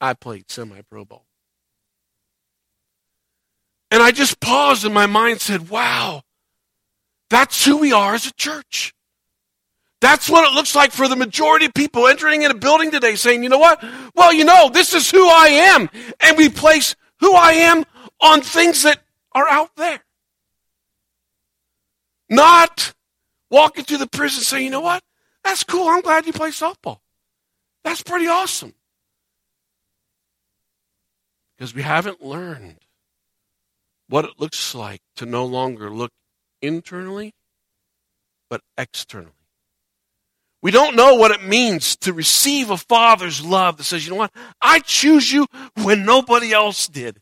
I 0.00 0.14
played 0.14 0.50
semi 0.50 0.80
pro 0.82 1.04
ball. 1.04 1.26
And 3.90 4.02
I 4.02 4.12
just 4.12 4.40
paused 4.40 4.84
and 4.84 4.94
my 4.94 5.06
mind 5.06 5.40
said, 5.40 5.68
wow, 5.68 6.22
that's 7.28 7.64
who 7.64 7.78
we 7.78 7.92
are 7.92 8.14
as 8.14 8.26
a 8.26 8.32
church. 8.32 8.94
That's 10.00 10.30
what 10.30 10.50
it 10.50 10.54
looks 10.54 10.74
like 10.74 10.92
for 10.92 11.08
the 11.08 11.16
majority 11.16 11.66
of 11.66 11.74
people 11.74 12.06
entering 12.06 12.42
in 12.42 12.50
a 12.50 12.54
building 12.54 12.90
today 12.90 13.16
saying, 13.16 13.42
you 13.42 13.50
know 13.50 13.58
what? 13.58 13.84
Well, 14.14 14.32
you 14.32 14.44
know, 14.44 14.70
this 14.70 14.94
is 14.94 15.10
who 15.10 15.28
I 15.28 15.48
am. 15.74 15.90
And 16.20 16.38
we 16.38 16.48
place 16.48 16.96
who 17.18 17.34
I 17.34 17.52
am 17.52 17.84
on 18.20 18.40
things 18.40 18.84
that 18.84 19.00
are 19.32 19.46
out 19.48 19.76
there. 19.76 20.00
Not 22.30 22.94
walking 23.50 23.84
through 23.84 23.98
the 23.98 24.06
prison 24.06 24.42
saying, 24.42 24.64
you 24.64 24.70
know 24.70 24.80
what? 24.80 25.02
That's 25.44 25.64
cool. 25.64 25.88
I'm 25.88 26.00
glad 26.00 26.26
you 26.26 26.32
play 26.32 26.50
softball. 26.50 27.00
That's 27.84 28.02
pretty 28.02 28.28
awesome 28.28 28.72
because 31.60 31.74
we 31.74 31.82
haven't 31.82 32.24
learned 32.24 32.78
what 34.08 34.24
it 34.24 34.30
looks 34.38 34.74
like 34.74 35.02
to 35.14 35.26
no 35.26 35.44
longer 35.44 35.90
look 35.90 36.10
internally, 36.62 37.34
but 38.48 38.62
externally. 38.78 39.34
We 40.62 40.70
don't 40.70 40.96
know 40.96 41.16
what 41.16 41.32
it 41.32 41.44
means 41.44 41.96
to 41.96 42.14
receive 42.14 42.70
a 42.70 42.78
father's 42.78 43.44
love 43.44 43.76
that 43.76 43.84
says, 43.84 44.06
you 44.06 44.10
know 44.10 44.16
what? 44.16 44.32
I 44.62 44.78
choose 44.78 45.30
you 45.30 45.46
when 45.82 46.06
nobody 46.06 46.50
else 46.50 46.88
did. 46.88 47.20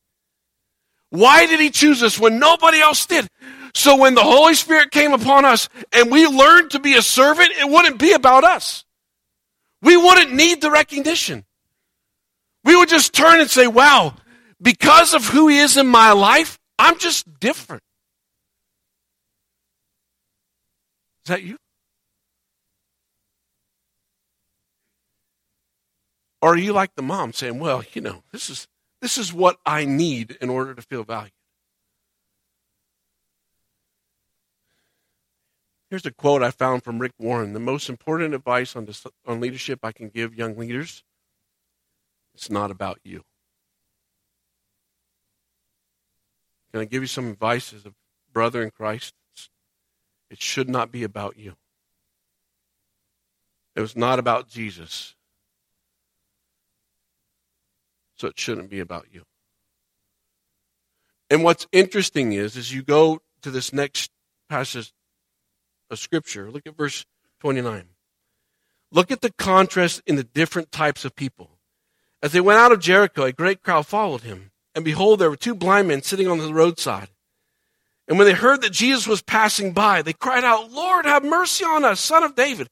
Why 1.10 1.46
did 1.46 1.58
he 1.58 1.70
choose 1.70 2.00
us 2.04 2.16
when 2.16 2.38
nobody 2.38 2.78
else 2.78 3.06
did? 3.06 3.26
So 3.74 3.96
when 3.96 4.14
the 4.14 4.22
Holy 4.22 4.54
Spirit 4.54 4.92
came 4.92 5.12
upon 5.12 5.46
us 5.46 5.68
and 5.90 6.12
we 6.12 6.28
learned 6.28 6.70
to 6.72 6.78
be 6.78 6.94
a 6.94 7.02
servant, 7.02 7.50
it 7.58 7.68
wouldn't 7.68 7.98
be 7.98 8.12
about 8.12 8.44
us. 8.44 8.84
We 9.82 9.96
wouldn't 9.96 10.32
need 10.32 10.60
the 10.60 10.70
recognition. 10.70 11.44
We 12.64 12.76
would 12.76 12.88
just 12.88 13.12
turn 13.12 13.40
and 13.40 13.50
say, 13.50 13.66
wow, 13.66 14.14
because 14.60 15.14
of 15.14 15.26
who 15.28 15.48
he 15.48 15.58
is 15.58 15.76
in 15.76 15.86
my 15.86 16.12
life, 16.12 16.58
I'm 16.78 16.98
just 16.98 17.40
different. 17.40 17.82
Is 21.24 21.30
that 21.30 21.42
you? 21.42 21.56
Or 26.40 26.54
are 26.54 26.58
you 26.58 26.72
like 26.72 26.94
the 26.94 27.02
mom 27.02 27.32
saying, 27.32 27.58
well, 27.58 27.82
you 27.92 28.00
know, 28.00 28.22
this 28.32 28.48
is, 28.48 28.68
this 29.02 29.18
is 29.18 29.32
what 29.32 29.58
I 29.66 29.84
need 29.84 30.38
in 30.40 30.50
order 30.50 30.74
to 30.74 30.82
feel 30.82 31.02
valued? 31.02 31.32
Here's 35.90 36.06
a 36.06 36.12
quote 36.12 36.42
I 36.42 36.50
found 36.50 36.84
from 36.84 36.98
Rick 36.98 37.12
Warren. 37.18 37.54
The 37.54 37.60
most 37.60 37.88
important 37.88 38.34
advice 38.34 38.76
on, 38.76 38.84
this, 38.84 39.04
on 39.26 39.40
leadership 39.40 39.80
I 39.82 39.90
can 39.90 40.10
give 40.10 40.34
young 40.34 40.56
leaders 40.56 41.02
it's 42.38 42.50
not 42.50 42.70
about 42.70 43.00
you. 43.02 43.24
Can 46.72 46.80
I 46.80 46.84
give 46.84 47.02
you 47.02 47.08
some 47.08 47.30
advice 47.30 47.72
as 47.72 47.86
a 47.86 47.94
brother 48.32 48.62
in 48.62 48.70
Christ? 48.70 49.14
It 50.30 50.42
should 50.42 50.68
not 50.68 50.92
be 50.92 51.02
about 51.02 51.38
you. 51.38 51.54
It 53.74 53.80
was 53.80 53.96
not 53.96 54.18
about 54.18 54.48
Jesus. 54.48 55.14
So 58.16 58.28
it 58.28 58.38
shouldn't 58.38 58.68
be 58.68 58.80
about 58.80 59.06
you. 59.12 59.22
And 61.30 61.44
what's 61.44 61.66
interesting 61.72 62.32
is, 62.32 62.56
as 62.56 62.72
you 62.72 62.82
go 62.82 63.20
to 63.42 63.50
this 63.50 63.72
next 63.72 64.10
passage 64.48 64.92
of 65.90 65.98
Scripture, 65.98 66.50
look 66.50 66.66
at 66.66 66.76
verse 66.76 67.06
29. 67.40 67.84
Look 68.90 69.10
at 69.10 69.20
the 69.20 69.32
contrast 69.32 70.02
in 70.06 70.16
the 70.16 70.24
different 70.24 70.72
types 70.72 71.04
of 71.04 71.14
people. 71.14 71.50
As 72.22 72.32
they 72.32 72.40
went 72.40 72.58
out 72.58 72.72
of 72.72 72.80
Jericho, 72.80 73.24
a 73.24 73.32
great 73.32 73.62
crowd 73.62 73.86
followed 73.86 74.22
him. 74.22 74.50
And 74.78 74.84
behold, 74.84 75.18
there 75.18 75.28
were 75.28 75.34
two 75.34 75.56
blind 75.56 75.88
men 75.88 76.02
sitting 76.02 76.28
on 76.28 76.38
the 76.38 76.54
roadside. 76.54 77.08
And 78.06 78.16
when 78.16 78.28
they 78.28 78.32
heard 78.32 78.62
that 78.62 78.70
Jesus 78.70 79.08
was 79.08 79.20
passing 79.20 79.72
by, 79.72 80.02
they 80.02 80.12
cried 80.12 80.44
out, 80.44 80.70
Lord, 80.70 81.04
have 81.04 81.24
mercy 81.24 81.64
on 81.64 81.84
us, 81.84 81.98
son 81.98 82.22
of 82.22 82.36
David. 82.36 82.68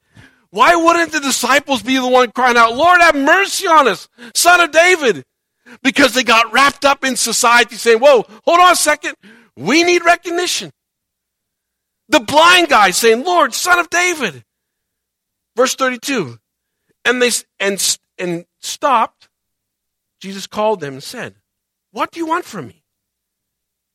Why 0.50 0.76
wouldn't 0.76 1.10
the 1.10 1.18
disciples 1.18 1.82
be 1.82 1.96
the 1.96 2.06
one 2.06 2.30
crying 2.30 2.56
out, 2.56 2.76
Lord, 2.76 3.00
have 3.00 3.16
mercy 3.16 3.66
on 3.66 3.88
us, 3.88 4.08
son 4.36 4.60
of 4.60 4.70
David? 4.70 5.24
Because 5.82 6.14
they 6.14 6.22
got 6.22 6.52
wrapped 6.52 6.84
up 6.84 7.04
in 7.04 7.16
society 7.16 7.74
saying, 7.74 7.98
whoa, 7.98 8.24
hold 8.44 8.60
on 8.60 8.70
a 8.70 8.76
second. 8.76 9.16
We 9.56 9.82
need 9.82 10.04
recognition. 10.04 10.70
The 12.08 12.20
blind 12.20 12.68
guy 12.68 12.92
saying, 12.92 13.24
Lord, 13.24 13.52
son 13.52 13.80
of 13.80 13.90
David. 13.90 14.44
Verse 15.56 15.74
32. 15.74 16.38
And 17.04 17.20
they, 17.20 17.32
and, 17.58 17.98
and 18.16 18.46
stopped. 18.60 19.28
Jesus 20.20 20.46
called 20.46 20.78
them 20.78 20.92
and 20.92 21.02
said, 21.02 21.34
what 21.96 22.12
do 22.12 22.20
you 22.20 22.26
want 22.26 22.44
from 22.44 22.66
me? 22.66 22.82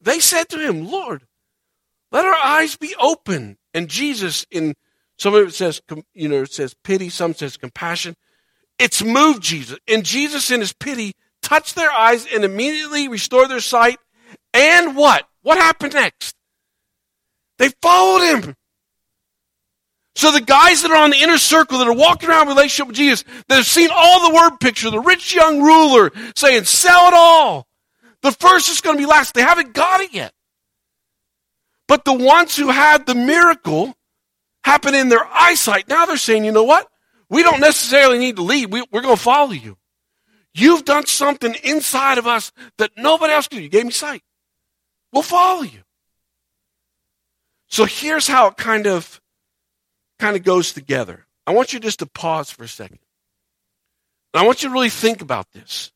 They 0.01 0.19
said 0.19 0.49
to 0.49 0.57
him, 0.57 0.89
Lord, 0.89 1.27
let 2.11 2.25
our 2.25 2.33
eyes 2.33 2.75
be 2.75 2.95
open. 2.99 3.59
And 3.75 3.87
Jesus, 3.87 4.43
in 4.49 4.73
some 5.19 5.35
of 5.35 5.47
it 5.47 5.53
says, 5.53 5.83
you 6.15 6.27
know, 6.27 6.41
it 6.41 6.51
says 6.51 6.73
pity, 6.83 7.09
some 7.09 7.35
says 7.35 7.57
compassion. 7.57 8.15
It's 8.79 9.03
moved 9.03 9.43
Jesus. 9.43 9.77
And 9.87 10.03
Jesus, 10.03 10.49
in 10.49 10.61
his 10.61 10.73
pity, 10.73 11.13
touched 11.43 11.75
their 11.75 11.91
eyes 11.91 12.25
and 12.25 12.43
immediately 12.43 13.07
restored 13.07 13.51
their 13.51 13.59
sight. 13.59 13.99
And 14.51 14.95
what? 14.95 15.27
What 15.43 15.59
happened 15.59 15.93
next? 15.93 16.35
They 17.59 17.69
followed 17.83 18.23
him. 18.23 18.55
So 20.15 20.31
the 20.31 20.41
guys 20.41 20.81
that 20.81 20.89
are 20.89 21.03
on 21.03 21.11
the 21.11 21.21
inner 21.21 21.37
circle 21.37 21.77
that 21.77 21.87
are 21.87 21.93
walking 21.93 22.29
around 22.29 22.47
relationship 22.47 22.87
with 22.87 22.95
Jesus, 22.95 23.23
that 23.47 23.57
have 23.57 23.67
seen 23.67 23.89
all 23.93 24.27
the 24.27 24.33
word 24.33 24.57
picture, 24.59 24.89
the 24.89 24.99
rich 24.99 25.35
young 25.35 25.61
ruler 25.61 26.11
saying, 26.35 26.63
sell 26.63 27.07
it 27.07 27.13
all. 27.13 27.67
The 28.21 28.31
first 28.31 28.69
is 28.69 28.81
going 28.81 28.97
to 28.97 29.01
be 29.01 29.07
last. 29.07 29.33
They 29.33 29.41
haven't 29.41 29.73
got 29.73 30.01
it 30.01 30.13
yet. 30.13 30.33
But 31.87 32.05
the 32.05 32.13
ones 32.13 32.55
who 32.55 32.69
had 32.69 33.05
the 33.05 33.15
miracle 33.15 33.95
happen 34.63 34.95
in 34.95 35.09
their 35.09 35.25
eyesight, 35.25 35.89
now 35.89 36.05
they're 36.05 36.17
saying, 36.17 36.45
you 36.45 36.51
know 36.51 36.63
what? 36.63 36.87
We 37.29 37.43
don't 37.43 37.59
necessarily 37.59 38.19
need 38.19 38.35
to 38.35 38.43
leave. 38.43 38.71
We, 38.71 38.81
are 38.81 39.01
going 39.01 39.15
to 39.15 39.21
follow 39.21 39.51
you. 39.51 39.77
You've 40.53 40.85
done 40.85 41.05
something 41.05 41.55
inside 41.63 42.17
of 42.17 42.27
us 42.27 42.51
that 42.77 42.91
nobody 42.97 43.33
else 43.33 43.47
can 43.47 43.57
do. 43.57 43.63
You 43.63 43.69
gave 43.69 43.85
me 43.85 43.91
sight. 43.91 44.21
We'll 45.11 45.23
follow 45.23 45.63
you. 45.63 45.79
So 47.67 47.85
here's 47.85 48.27
how 48.27 48.47
it 48.47 48.57
kind 48.57 48.85
of 48.85 49.21
kind 50.19 50.35
of 50.35 50.43
goes 50.43 50.73
together. 50.73 51.25
I 51.47 51.51
want 51.51 51.73
you 51.73 51.79
just 51.79 51.99
to 51.99 52.05
pause 52.05 52.51
for 52.51 52.63
a 52.63 52.67
second. 52.67 52.99
And 54.33 54.43
I 54.43 54.45
want 54.45 54.61
you 54.61 54.69
to 54.69 54.73
really 54.73 54.89
think 54.89 55.21
about 55.21 55.51
this. 55.51 55.91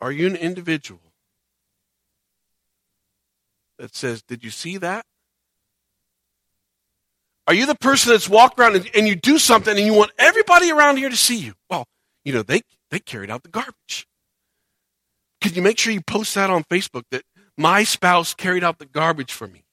Are 0.00 0.12
you 0.12 0.26
an 0.26 0.36
individual 0.36 1.00
that 3.78 3.94
says, 3.94 4.22
Did 4.22 4.44
you 4.44 4.50
see 4.50 4.78
that? 4.78 5.04
Are 7.46 7.54
you 7.54 7.66
the 7.66 7.74
person 7.74 8.12
that's 8.12 8.28
walked 8.28 8.60
around 8.60 8.76
and, 8.76 8.88
and, 8.94 9.08
you 9.08 9.16
do 9.16 9.36
something 9.38 9.76
and 9.76 9.84
you 9.84 9.92
want 9.92 10.12
everybody 10.18 10.70
around 10.70 10.98
here 10.98 11.08
to 11.08 11.16
see 11.16 11.38
you? 11.38 11.54
Well, 11.68 11.84
you 12.24 12.32
know, 12.32 12.42
they, 12.42 12.62
they 12.90 13.00
carried 13.00 13.30
out 13.30 13.42
the 13.42 13.48
garbage. 13.48 14.06
Could 15.40 15.56
you 15.56 15.62
make 15.62 15.78
sure 15.78 15.92
you 15.92 16.00
post 16.00 16.34
that 16.36 16.50
on 16.50 16.62
Facebook 16.64 17.02
that 17.10 17.24
my 17.56 17.82
spouse 17.82 18.34
carried 18.34 18.62
out 18.62 18.78
the 18.78 18.86
garbage 18.86 19.32
for 19.32 19.48
me? 19.48 19.64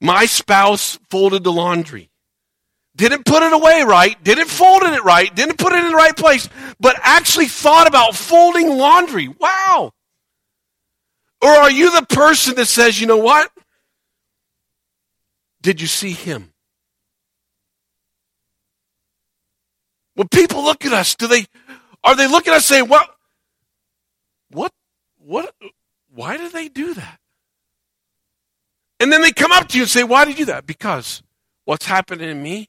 My 0.00 0.26
spouse 0.26 0.98
folded 1.08 1.44
the 1.44 1.52
laundry 1.52 2.10
didn't 2.96 3.24
put 3.24 3.42
it 3.42 3.52
away 3.52 3.82
right, 3.82 4.22
didn't 4.22 4.48
fold 4.48 4.82
it 4.82 5.02
right, 5.02 5.34
didn't 5.34 5.58
put 5.58 5.72
it 5.72 5.84
in 5.84 5.90
the 5.90 5.96
right 5.96 6.16
place, 6.16 6.48
but 6.78 6.96
actually 7.02 7.46
thought 7.46 7.88
about 7.88 8.14
folding 8.14 8.68
laundry. 8.68 9.28
Wow. 9.28 9.92
Or 11.42 11.50
are 11.50 11.70
you 11.70 11.90
the 11.90 12.06
person 12.06 12.54
that 12.54 12.66
says, 12.66 13.00
you 13.00 13.06
know 13.06 13.18
what? 13.18 13.50
Did 15.60 15.80
you 15.80 15.86
see 15.86 16.12
him? 16.12 16.52
When 20.14 20.28
people 20.28 20.62
look 20.62 20.84
at 20.84 20.92
us, 20.92 21.16
do 21.16 21.26
they 21.26 21.46
are 22.04 22.14
they 22.14 22.28
looking 22.28 22.52
at 22.52 22.58
us 22.58 22.66
saying, 22.66 22.86
What 22.88 23.08
what 24.50 24.72
what 25.18 25.52
why 26.14 26.36
do 26.36 26.48
they 26.50 26.68
do 26.68 26.94
that? 26.94 27.18
And 29.00 29.12
then 29.12 29.22
they 29.22 29.32
come 29.32 29.52
up 29.52 29.68
to 29.68 29.76
you 29.76 29.84
and 29.84 29.90
say, 29.90 30.04
Why 30.04 30.24
did 30.24 30.38
you 30.38 30.46
do 30.46 30.52
that? 30.52 30.66
Because 30.66 31.22
what's 31.64 31.86
happening 31.86 32.28
in 32.28 32.42
me 32.42 32.68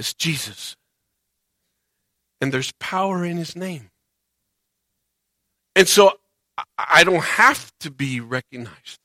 it's 0.00 0.14
Jesus. 0.14 0.76
And 2.40 2.50
there's 2.50 2.72
power 2.80 3.22
in 3.22 3.36
his 3.36 3.54
name. 3.54 3.90
And 5.76 5.86
so 5.86 6.14
I 6.78 7.04
don't 7.04 7.22
have 7.22 7.70
to 7.80 7.90
be 7.90 8.20
recognized. 8.20 8.98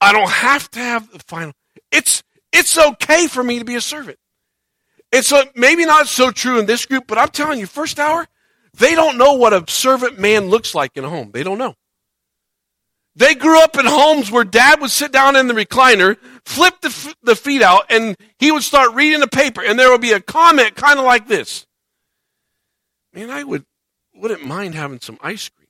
I 0.00 0.12
don't 0.12 0.30
have 0.30 0.70
to 0.72 0.80
have 0.80 1.12
the 1.12 1.18
final. 1.28 1.52
It's 1.92 2.22
it's 2.50 2.78
okay 2.78 3.26
for 3.26 3.44
me 3.44 3.58
to 3.58 3.64
be 3.64 3.74
a 3.74 3.80
servant. 3.80 4.18
And 5.12 5.24
so 5.24 5.42
maybe 5.54 5.84
not 5.84 6.08
so 6.08 6.30
true 6.30 6.58
in 6.58 6.66
this 6.66 6.86
group, 6.86 7.04
but 7.06 7.18
I'm 7.18 7.28
telling 7.28 7.60
you, 7.60 7.66
first 7.66 7.98
hour, 7.98 8.26
they 8.76 8.94
don't 8.94 9.18
know 9.18 9.34
what 9.34 9.52
a 9.52 9.70
servant 9.70 10.18
man 10.18 10.48
looks 10.48 10.74
like 10.74 10.96
in 10.96 11.04
a 11.04 11.10
home. 11.10 11.30
They 11.32 11.42
don't 11.42 11.58
know. 11.58 11.74
They 13.16 13.34
grew 13.34 13.62
up 13.62 13.78
in 13.78 13.86
homes 13.86 14.30
where 14.30 14.44
dad 14.44 14.80
would 14.80 14.90
sit 14.90 15.12
down 15.12 15.36
in 15.36 15.46
the 15.46 15.54
recliner, 15.54 16.16
flip 16.44 16.80
the, 16.80 16.88
f- 16.88 17.14
the 17.22 17.36
feet 17.36 17.62
out, 17.62 17.84
and 17.88 18.16
he 18.38 18.50
would 18.50 18.64
start 18.64 18.94
reading 18.94 19.20
the 19.20 19.28
paper, 19.28 19.62
and 19.62 19.78
there 19.78 19.90
would 19.90 20.00
be 20.00 20.12
a 20.12 20.20
comment 20.20 20.74
kind 20.74 20.98
of 20.98 21.04
like 21.04 21.28
this. 21.28 21.66
Man, 23.12 23.30
I 23.30 23.44
would, 23.44 23.64
wouldn't 24.14 24.44
mind 24.44 24.74
having 24.74 25.00
some 25.00 25.18
ice 25.22 25.48
cream. 25.48 25.68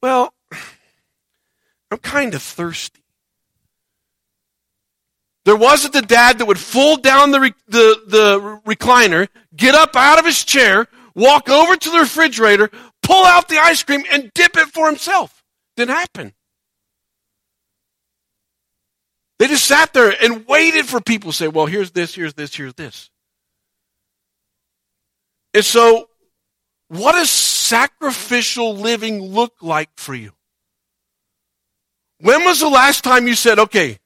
Well, 0.00 0.32
I'm 1.90 1.98
kind 1.98 2.34
of 2.34 2.42
thirsty. 2.42 3.02
There 5.44 5.56
wasn't 5.56 5.92
the 5.92 6.02
dad 6.02 6.38
that 6.38 6.46
would 6.46 6.58
fold 6.58 7.02
down 7.02 7.32
the, 7.32 7.40
re- 7.40 7.54
the, 7.66 8.00
the 8.06 8.60
recliner, 8.64 9.26
get 9.56 9.74
up 9.74 9.96
out 9.96 10.20
of 10.20 10.24
his 10.24 10.44
chair, 10.44 10.86
walk 11.16 11.48
over 11.48 11.74
to 11.74 11.90
the 11.90 11.98
refrigerator, 11.98 12.70
pull 13.02 13.24
out 13.24 13.48
the 13.48 13.58
ice 13.58 13.82
cream 13.82 14.04
and 14.10 14.32
dip 14.34 14.56
it 14.56 14.68
for 14.68 14.86
himself. 14.86 15.42
Didn't 15.76 15.96
happen. 15.96 16.32
They 19.38 19.48
just 19.48 19.66
sat 19.66 19.92
there 19.92 20.14
and 20.22 20.46
waited 20.46 20.86
for 20.86 21.00
people 21.00 21.32
to 21.32 21.36
say, 21.36 21.48
well, 21.48 21.66
here's 21.66 21.90
this, 21.90 22.14
here's 22.14 22.34
this, 22.34 22.54
here's 22.54 22.74
this. 22.74 23.10
And 25.54 25.64
so, 25.64 26.08
what 26.88 27.12
does 27.12 27.30
sacrificial 27.30 28.76
living 28.76 29.20
look 29.20 29.54
like 29.60 29.90
for 29.96 30.14
you? 30.14 30.32
When 32.20 32.44
was 32.44 32.60
the 32.60 32.68
last 32.68 33.02
time 33.02 33.26
you 33.26 33.34
said, 33.34 33.58
okay, 33.58 33.98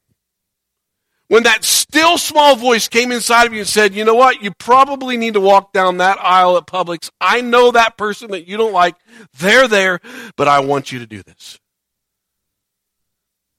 when 1.29 1.43
that 1.43 1.65
still 1.97 2.19
small 2.19 2.57
voice 2.57 2.89
came 2.89 3.11
inside 3.11 3.47
of 3.47 3.55
you 3.55 3.61
and 3.61 3.69
said, 3.69 3.95
you 3.95 4.05
know 4.05 4.15
what, 4.15 4.43
you 4.43 4.51
probably 4.59 5.17
need 5.17 5.33
to 5.33 5.41
walk 5.41 5.73
down 5.73 5.97
that 5.97 6.19
aisle 6.21 6.59
at 6.59 6.67
Publix. 6.67 7.09
I 7.23 7.41
know 7.41 7.71
that 7.71 7.97
person 7.97 8.33
that 8.33 8.47
you 8.47 8.59
don't 8.59 8.75
like. 8.75 8.97
They're 9.39 9.67
there, 9.67 10.01
but 10.37 10.47
I 10.47 10.61
want 10.61 10.93
you 10.93 10.99
to 10.99 11.07
do 11.07 11.23
this. 11.23 11.59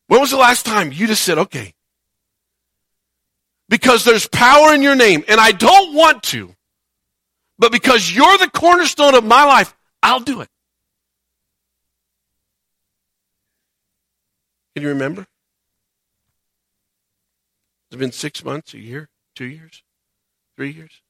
When 0.05 0.21
was 0.21 0.29
the 0.29 0.37
last 0.37 0.67
time 0.67 0.91
you 0.91 1.07
just 1.07 1.23
said, 1.23 1.39
okay, 1.39 1.73
because 3.69 4.05
there's 4.05 4.27
power 4.27 4.71
in 4.71 4.83
your 4.83 4.95
name 4.95 5.23
and 5.27 5.39
I 5.41 5.51
don't 5.51 5.95
want 5.95 6.21
to, 6.23 6.53
but 7.57 7.71
because 7.71 8.11
you're 8.15 8.37
the 8.37 8.51
cornerstone 8.51 9.15
of 9.15 9.23
my 9.23 9.45
life, 9.45 9.75
I'll 10.03 10.19
do 10.19 10.41
it. 10.41 10.49
Can 14.75 14.83
you 14.83 14.89
remember? 14.89 15.25
It's 17.89 17.97
been 17.97 18.11
six 18.11 18.43
months, 18.43 18.73
a 18.73 18.79
year, 18.79 19.09
two 19.35 19.45
years, 19.45 19.83
three 20.57 20.71
years. 20.71 21.01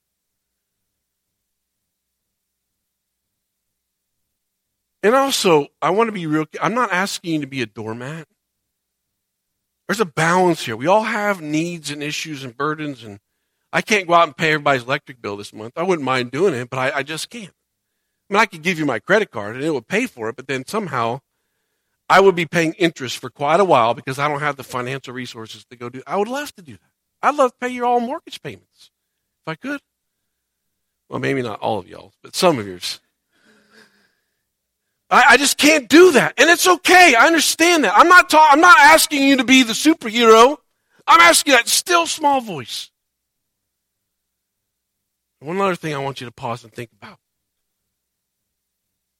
And 5.03 5.15
also, 5.15 5.67
I 5.81 5.91
want 5.91 6.07
to 6.07 6.11
be 6.11 6.25
real. 6.25 6.45
I'm 6.61 6.73
not 6.73 6.91
asking 6.91 7.33
you 7.33 7.41
to 7.41 7.47
be 7.47 7.61
a 7.61 7.65
doormat. 7.65 8.27
There's 9.87 10.01
a 10.01 10.05
balance 10.05 10.65
here. 10.65 10.75
We 10.75 10.87
all 10.87 11.03
have 11.03 11.41
needs 11.41 11.91
and 11.91 12.03
issues 12.03 12.43
and 12.43 12.57
burdens, 12.57 13.03
and 13.03 13.19
I 13.71 13.81
can't 13.81 14.07
go 14.07 14.15
out 14.15 14.27
and 14.27 14.35
pay 14.35 14.51
everybody's 14.51 14.83
electric 14.83 15.21
bill 15.21 15.37
this 15.37 15.53
month. 15.53 15.73
I 15.77 15.83
wouldn't 15.83 16.05
mind 16.05 16.31
doing 16.31 16.53
it, 16.53 16.69
but 16.69 16.77
I, 16.77 16.97
I 16.97 17.03
just 17.03 17.29
can't. 17.29 17.53
I 18.29 18.33
mean, 18.33 18.41
I 18.41 18.45
could 18.45 18.63
give 18.63 18.77
you 18.77 18.85
my 18.85 18.99
credit 18.99 19.31
card 19.31 19.55
and 19.55 19.63
it 19.63 19.71
would 19.71 19.87
pay 19.87 20.07
for 20.07 20.27
it, 20.29 20.35
but 20.35 20.47
then 20.47 20.67
somehow 20.67 21.21
I 22.09 22.21
would 22.21 22.35
be 22.35 22.45
paying 22.45 22.73
interest 22.73 23.17
for 23.17 23.29
quite 23.29 23.59
a 23.59 23.65
while 23.65 23.93
because 23.93 24.17
I 24.17 24.27
don't 24.27 24.39
have 24.39 24.55
the 24.55 24.63
financial 24.63 25.13
resources 25.13 25.65
to 25.65 25.75
go 25.75 25.89
do. 25.89 26.01
I 26.07 26.15
would 26.15 26.29
love 26.29 26.55
to 26.55 26.61
do 26.61 26.73
that. 26.73 26.91
I'd 27.21 27.35
love 27.35 27.51
to 27.51 27.57
pay 27.59 27.69
your 27.69 27.85
all 27.85 27.99
mortgage 27.99 28.41
payments 28.41 28.91
if 29.45 29.51
I 29.51 29.55
could. 29.55 29.81
Well, 31.09 31.19
maybe 31.19 31.41
not 31.41 31.59
all 31.59 31.79
of 31.79 31.87
y'all, 31.87 32.13
but 32.21 32.35
some 32.35 32.59
of 32.59 32.67
yours. 32.67 32.99
I, 35.09 35.23
I 35.29 35.37
just 35.37 35.57
can't 35.57 35.87
do 35.87 36.13
that. 36.13 36.33
And 36.37 36.49
it's 36.49 36.67
okay. 36.67 37.15
I 37.17 37.27
understand 37.27 37.83
that. 37.83 37.97
I'm 37.97 38.09
not 38.09 38.29
ta- 38.29 38.49
I'm 38.51 38.61
not 38.61 38.77
asking 38.79 39.23
you 39.23 39.37
to 39.37 39.43
be 39.43 39.63
the 39.63 39.73
superhero. 39.73 40.57
I'm 41.05 41.21
asking 41.21 41.53
that 41.53 41.67
still 41.67 42.05
small 42.05 42.41
voice. 42.41 42.91
One 45.39 45.61
other 45.61 45.75
thing 45.75 45.93
I 45.93 45.99
want 45.99 46.19
you 46.19 46.25
to 46.25 46.31
pause 46.31 46.63
and 46.63 46.73
think 46.73 46.89
about. 46.91 47.19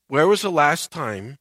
Where 0.07 0.27
was 0.27 0.41
the 0.41 0.51
last 0.51 0.91
time 0.91 1.37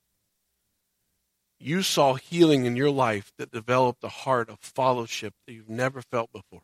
you 1.58 1.82
saw 1.82 2.14
healing 2.14 2.66
in 2.66 2.76
your 2.76 2.90
life 2.90 3.32
that 3.38 3.50
developed 3.50 4.04
a 4.04 4.08
heart 4.08 4.50
of 4.50 4.58
fellowship 4.60 5.34
that 5.46 5.52
you've 5.52 5.68
never 5.68 6.02
felt 6.02 6.32
before? 6.32 6.62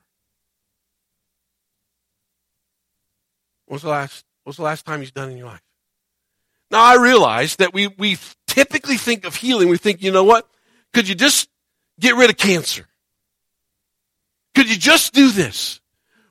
What 3.66 3.76
was 3.76 3.82
the 3.82 3.88
last, 3.88 4.24
what 4.42 4.50
was 4.50 4.56
the 4.56 4.62
last 4.62 4.84
time 4.84 5.00
he's 5.00 5.12
done 5.12 5.30
in 5.30 5.36
your 5.36 5.46
life? 5.46 5.62
Now 6.70 6.82
I 6.82 6.96
realize 6.96 7.56
that 7.56 7.72
we, 7.72 7.88
we 7.88 8.18
typically 8.46 8.96
think 8.96 9.24
of 9.24 9.36
healing. 9.36 9.68
We 9.68 9.78
think, 9.78 10.02
you 10.02 10.10
know 10.10 10.24
what? 10.24 10.48
Could 10.92 11.08
you 11.08 11.14
just 11.14 11.48
get 11.98 12.16
rid 12.16 12.30
of 12.30 12.36
cancer? 12.36 12.86
Could 14.54 14.68
you 14.68 14.76
just 14.76 15.14
do 15.14 15.30
this? 15.30 15.80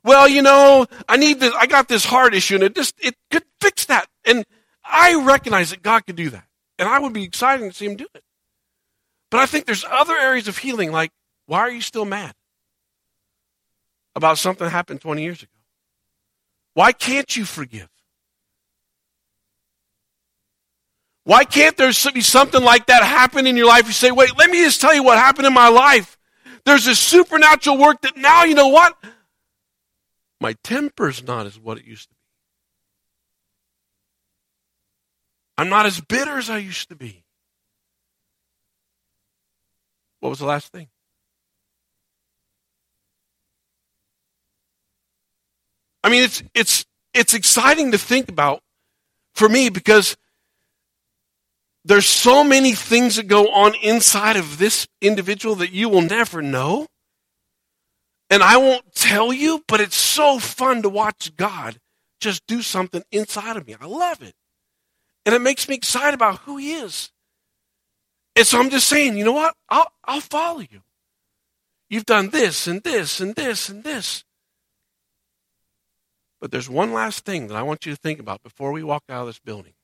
Well, 0.04 0.28
you 0.28 0.42
know, 0.42 0.86
I 1.08 1.16
need 1.16 1.40
this, 1.40 1.52
I 1.56 1.66
got 1.66 1.88
this 1.88 2.04
heart 2.04 2.34
issue 2.34 2.56
and 2.56 2.64
it 2.64 2.74
just, 2.74 2.94
it 3.00 3.14
could 3.30 3.44
fix 3.60 3.86
that. 3.86 4.06
And 4.24 4.44
I 4.84 5.22
recognize 5.24 5.70
that 5.70 5.82
God 5.82 6.06
could 6.06 6.16
do 6.16 6.30
that. 6.30 6.44
And 6.78 6.88
I 6.88 6.98
would 6.98 7.12
be 7.12 7.22
excited 7.22 7.70
to 7.70 7.76
see 7.76 7.86
him 7.86 7.96
do 7.96 8.06
it. 8.14 8.22
But 9.32 9.40
I 9.40 9.46
think 9.46 9.64
there's 9.64 9.86
other 9.90 10.14
areas 10.14 10.46
of 10.46 10.58
healing, 10.58 10.92
like, 10.92 11.10
why 11.46 11.60
are 11.60 11.70
you 11.70 11.80
still 11.80 12.04
mad 12.04 12.34
about 14.14 14.36
something 14.36 14.66
that 14.66 14.70
happened 14.70 15.00
20 15.00 15.22
years 15.22 15.42
ago? 15.42 15.50
Why 16.74 16.92
can't 16.92 17.34
you 17.34 17.46
forgive? 17.46 17.88
Why 21.24 21.44
can't 21.44 21.78
there 21.78 21.92
be 22.12 22.20
something 22.20 22.62
like 22.62 22.86
that 22.86 23.02
happen 23.02 23.46
in 23.46 23.56
your 23.56 23.68
life? 23.68 23.86
You 23.86 23.92
say, 23.92 24.10
wait, 24.10 24.36
let 24.36 24.50
me 24.50 24.62
just 24.62 24.82
tell 24.82 24.94
you 24.94 25.02
what 25.02 25.16
happened 25.16 25.46
in 25.46 25.54
my 25.54 25.68
life. 25.68 26.18
There's 26.66 26.86
a 26.86 26.94
supernatural 26.94 27.78
work 27.78 28.02
that 28.02 28.18
now, 28.18 28.44
you 28.44 28.54
know 28.54 28.68
what? 28.68 28.94
My 30.42 30.56
temper's 30.62 31.22
not 31.22 31.46
as 31.46 31.58
what 31.58 31.78
it 31.78 31.86
used 31.86 32.10
to 32.10 32.14
be. 32.14 32.20
I'm 35.56 35.70
not 35.70 35.86
as 35.86 36.02
bitter 36.02 36.36
as 36.36 36.50
I 36.50 36.58
used 36.58 36.90
to 36.90 36.96
be. 36.96 37.21
What 40.22 40.28
was 40.30 40.38
the 40.38 40.46
last 40.46 40.70
thing? 40.70 40.86
I 46.04 46.10
mean, 46.10 46.22
it's 46.22 46.44
it's 46.54 46.86
it's 47.12 47.34
exciting 47.34 47.90
to 47.90 47.98
think 47.98 48.28
about 48.28 48.62
for 49.34 49.48
me 49.48 49.68
because 49.68 50.16
there's 51.84 52.06
so 52.06 52.44
many 52.44 52.72
things 52.72 53.16
that 53.16 53.26
go 53.26 53.50
on 53.50 53.74
inside 53.82 54.36
of 54.36 54.58
this 54.58 54.86
individual 55.00 55.56
that 55.56 55.72
you 55.72 55.88
will 55.88 56.02
never 56.02 56.40
know. 56.40 56.86
And 58.30 58.44
I 58.44 58.58
won't 58.58 58.94
tell 58.94 59.32
you, 59.32 59.64
but 59.66 59.80
it's 59.80 59.96
so 59.96 60.38
fun 60.38 60.82
to 60.82 60.88
watch 60.88 61.34
God 61.36 61.80
just 62.20 62.46
do 62.46 62.62
something 62.62 63.02
inside 63.10 63.56
of 63.56 63.66
me. 63.66 63.74
I 63.80 63.86
love 63.86 64.22
it. 64.22 64.34
And 65.26 65.34
it 65.34 65.40
makes 65.40 65.68
me 65.68 65.74
excited 65.74 66.14
about 66.14 66.38
who 66.42 66.58
he 66.58 66.74
is. 66.74 67.10
And 68.34 68.46
so 68.46 68.58
I'm 68.58 68.70
just 68.70 68.88
saying, 68.88 69.16
you 69.16 69.24
know 69.24 69.32
what? 69.32 69.54
I'll, 69.68 69.92
I'll 70.04 70.20
follow 70.20 70.60
you. 70.60 70.82
You've 71.90 72.06
done 72.06 72.30
this 72.30 72.66
and 72.66 72.82
this 72.82 73.20
and 73.20 73.34
this 73.34 73.68
and 73.68 73.84
this. 73.84 74.24
But 76.40 76.50
there's 76.50 76.68
one 76.68 76.92
last 76.92 77.24
thing 77.24 77.48
that 77.48 77.56
I 77.56 77.62
want 77.62 77.86
you 77.86 77.92
to 77.92 78.00
think 78.00 78.18
about 78.18 78.42
before 78.42 78.72
we 78.72 78.82
walk 78.82 79.04
out 79.08 79.20
of 79.20 79.26
this 79.26 79.38
building. 79.38 79.74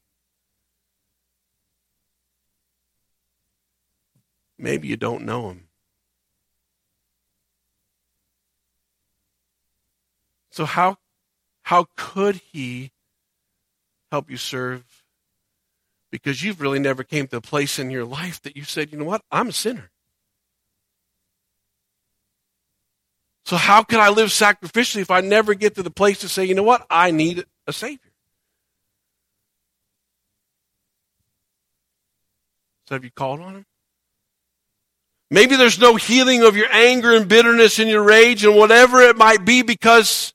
Maybe 4.59 4.89
you 4.89 4.97
don't 4.97 5.25
know 5.25 5.51
him. 5.51 5.69
So 10.51 10.65
how 10.65 10.97
how 11.63 11.87
could 11.97 12.41
he 12.51 12.91
help 14.11 14.29
you 14.29 14.37
serve? 14.37 14.98
Because 16.11 16.43
you've 16.43 16.61
really 16.61 16.79
never 16.79 17.03
came 17.03 17.27
to 17.29 17.37
a 17.37 17.41
place 17.41 17.79
in 17.79 17.91
your 17.91 18.05
life 18.05 18.41
that 18.43 18.57
you 18.57 18.65
said, 18.65 18.93
you 18.93 18.99
know 18.99 19.05
what, 19.05 19.23
I'm 19.31 19.49
a 19.49 19.53
sinner. 19.53 19.91
So 23.45 23.57
how 23.57 23.83
can 23.83 24.01
I 24.01 24.11
live 24.11 24.29
sacrificially 24.29 25.01
if 25.01 25.11
I 25.11 25.21
never 25.21 25.55
get 25.55 25.75
to 25.77 25.83
the 25.83 25.91
place 25.91 26.19
to 26.21 26.29
say, 26.29 26.45
you 26.45 26.55
know 26.55 26.63
what, 26.63 26.87
I 26.91 27.11
need 27.11 27.45
a 27.67 27.73
Savior? 27.73 28.13
So 32.87 32.95
have 32.95 33.05
you 33.05 33.11
called 33.11 33.41
on 33.41 33.57
him? 33.57 33.67
Maybe 35.31 35.57
there's 35.57 35.79
no 35.79 35.97
healing 35.97 36.43
of 36.43 36.57
your 36.57 36.69
anger 36.73 37.15
and 37.15 37.29
bitterness 37.29 37.79
and 37.79 37.89
your 37.89 38.03
rage 38.03 38.45
and 38.45 38.57
whatever 38.57 39.01
it 39.03 39.17
might 39.17 39.45
be 39.45 39.63
because 39.63 40.33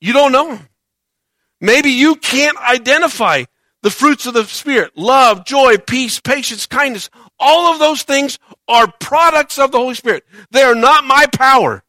you 0.00 0.12
don't 0.12 0.32
know 0.32 0.56
Him. 0.56 0.68
Maybe 1.60 1.90
you 1.90 2.16
can't 2.16 2.56
identify 2.56 3.44
the 3.82 3.90
fruits 3.90 4.26
of 4.26 4.34
the 4.34 4.44
Spirit 4.44 4.96
love, 4.96 5.44
joy, 5.44 5.78
peace, 5.78 6.20
patience, 6.20 6.66
kindness. 6.66 7.10
All 7.38 7.72
of 7.72 7.78
those 7.78 8.02
things 8.02 8.38
are 8.68 8.92
products 9.00 9.58
of 9.58 9.72
the 9.72 9.78
Holy 9.78 9.94
Spirit. 9.94 10.24
They 10.50 10.62
are 10.62 10.74
not 10.74 11.04
my 11.04 11.26
power. 11.26 11.82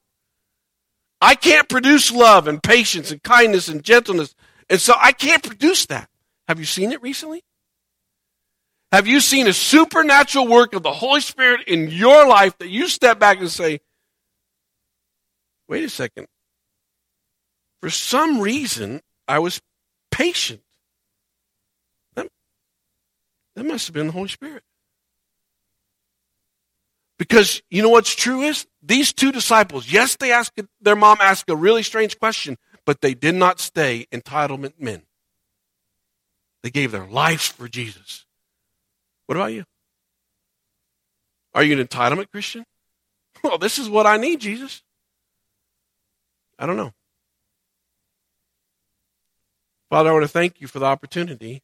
I 1.19 1.35
can't 1.35 1.69
produce 1.69 2.11
love 2.11 2.47
and 2.47 2.61
patience 2.63 3.11
and 3.11 3.21
kindness 3.21 3.67
and 3.67 3.83
gentleness. 3.83 4.33
And 4.69 4.79
so 4.79 4.93
I 4.97 5.11
can't 5.11 5.43
produce 5.43 5.85
that. 5.87 6.09
Have 6.47 6.59
you 6.59 6.65
seen 6.65 6.91
it 6.91 7.01
recently? 7.01 7.43
Have 8.91 9.07
you 9.07 9.19
seen 9.19 9.47
a 9.47 9.53
supernatural 9.53 10.47
work 10.47 10.73
of 10.73 10.83
the 10.83 10.91
Holy 10.91 11.21
Spirit 11.21 11.67
in 11.67 11.89
your 11.89 12.27
life 12.27 12.57
that 12.57 12.69
you 12.69 12.87
step 12.87 13.19
back 13.19 13.39
and 13.39 13.49
say, 13.49 13.79
wait 15.67 15.85
a 15.85 15.89
second. 15.89 16.27
For 17.81 17.89
some 17.89 18.41
reason, 18.41 19.01
I 19.27 19.39
was 19.39 19.61
patient. 20.11 20.61
That, 23.61 23.67
must 23.67 23.87
have 23.87 23.93
been 23.93 24.07
the 24.07 24.13
Holy 24.13 24.27
Spirit. 24.27 24.63
Because 27.19 27.61
you 27.69 27.83
know 27.83 27.89
what's 27.89 28.15
true 28.15 28.41
is 28.41 28.65
these 28.81 29.13
two 29.13 29.31
disciples, 29.31 29.91
yes, 29.91 30.15
they 30.15 30.31
asked 30.31 30.59
their 30.81 30.95
mom 30.95 31.19
asked 31.21 31.47
a 31.47 31.55
really 31.55 31.83
strange 31.83 32.17
question, 32.17 32.57
but 32.85 33.01
they 33.01 33.13
did 33.13 33.35
not 33.35 33.59
stay 33.59 34.07
entitlement 34.11 34.79
men. 34.79 35.03
They 36.63 36.71
gave 36.71 36.91
their 36.91 37.05
lives 37.05 37.47
for 37.47 37.67
Jesus. 37.67 38.25
What 39.27 39.35
about 39.35 39.53
you? 39.53 39.65
Are 41.53 41.63
you 41.63 41.79
an 41.79 41.85
entitlement 41.85 42.31
Christian? 42.31 42.65
Well, 43.43 43.57
this 43.57 43.79
is 43.79 43.89
what 43.89 44.05
I 44.05 44.17
need, 44.17 44.39
Jesus. 44.39 44.83
I 46.59 46.67
don't 46.67 46.77
know. 46.77 46.93
Father, 49.89 50.11
I 50.11 50.13
want 50.13 50.25
to 50.25 50.29
thank 50.29 50.61
you 50.61 50.67
for 50.67 50.77
the 50.77 50.85
opportunity 50.85 51.63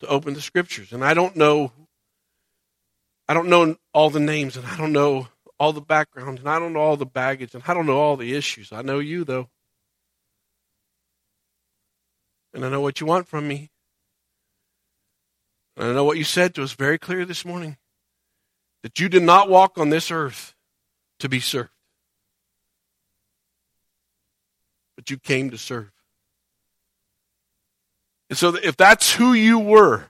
to 0.00 0.06
open 0.06 0.34
the 0.34 0.40
scriptures. 0.40 0.92
And 0.92 1.04
I 1.04 1.14
don't 1.14 1.36
know 1.36 1.72
I 3.28 3.34
don't 3.34 3.48
know 3.48 3.76
all 3.92 4.10
the 4.10 4.20
names 4.20 4.56
and 4.56 4.66
I 4.66 4.76
don't 4.76 4.92
know 4.92 5.28
all 5.58 5.72
the 5.72 5.80
background 5.80 6.38
and 6.38 6.48
I 6.48 6.58
don't 6.58 6.72
know 6.72 6.80
all 6.80 6.96
the 6.96 7.06
baggage 7.06 7.54
and 7.54 7.62
I 7.66 7.74
don't 7.74 7.86
know 7.86 7.98
all 7.98 8.16
the 8.16 8.34
issues. 8.34 8.72
I 8.72 8.82
know 8.82 8.98
you 8.98 9.24
though. 9.24 9.48
And 12.54 12.64
I 12.64 12.68
know 12.68 12.80
what 12.80 13.00
you 13.00 13.06
want 13.06 13.26
from 13.26 13.48
me. 13.48 13.70
And 15.76 15.88
I 15.88 15.92
know 15.92 16.04
what 16.04 16.16
you 16.16 16.24
said 16.24 16.54
to 16.54 16.62
us 16.62 16.72
very 16.72 16.98
clear 16.98 17.24
this 17.24 17.44
morning 17.44 17.76
that 18.82 18.98
you 18.98 19.08
did 19.08 19.22
not 19.22 19.50
walk 19.50 19.76
on 19.76 19.90
this 19.90 20.10
earth 20.10 20.54
to 21.18 21.28
be 21.28 21.40
served, 21.40 21.70
but 24.94 25.10
you 25.10 25.18
came 25.18 25.50
to 25.50 25.58
serve. 25.58 25.90
And 28.28 28.38
so, 28.38 28.56
if 28.56 28.76
that's 28.76 29.12
who 29.14 29.32
you 29.32 29.58
were, 29.58 30.06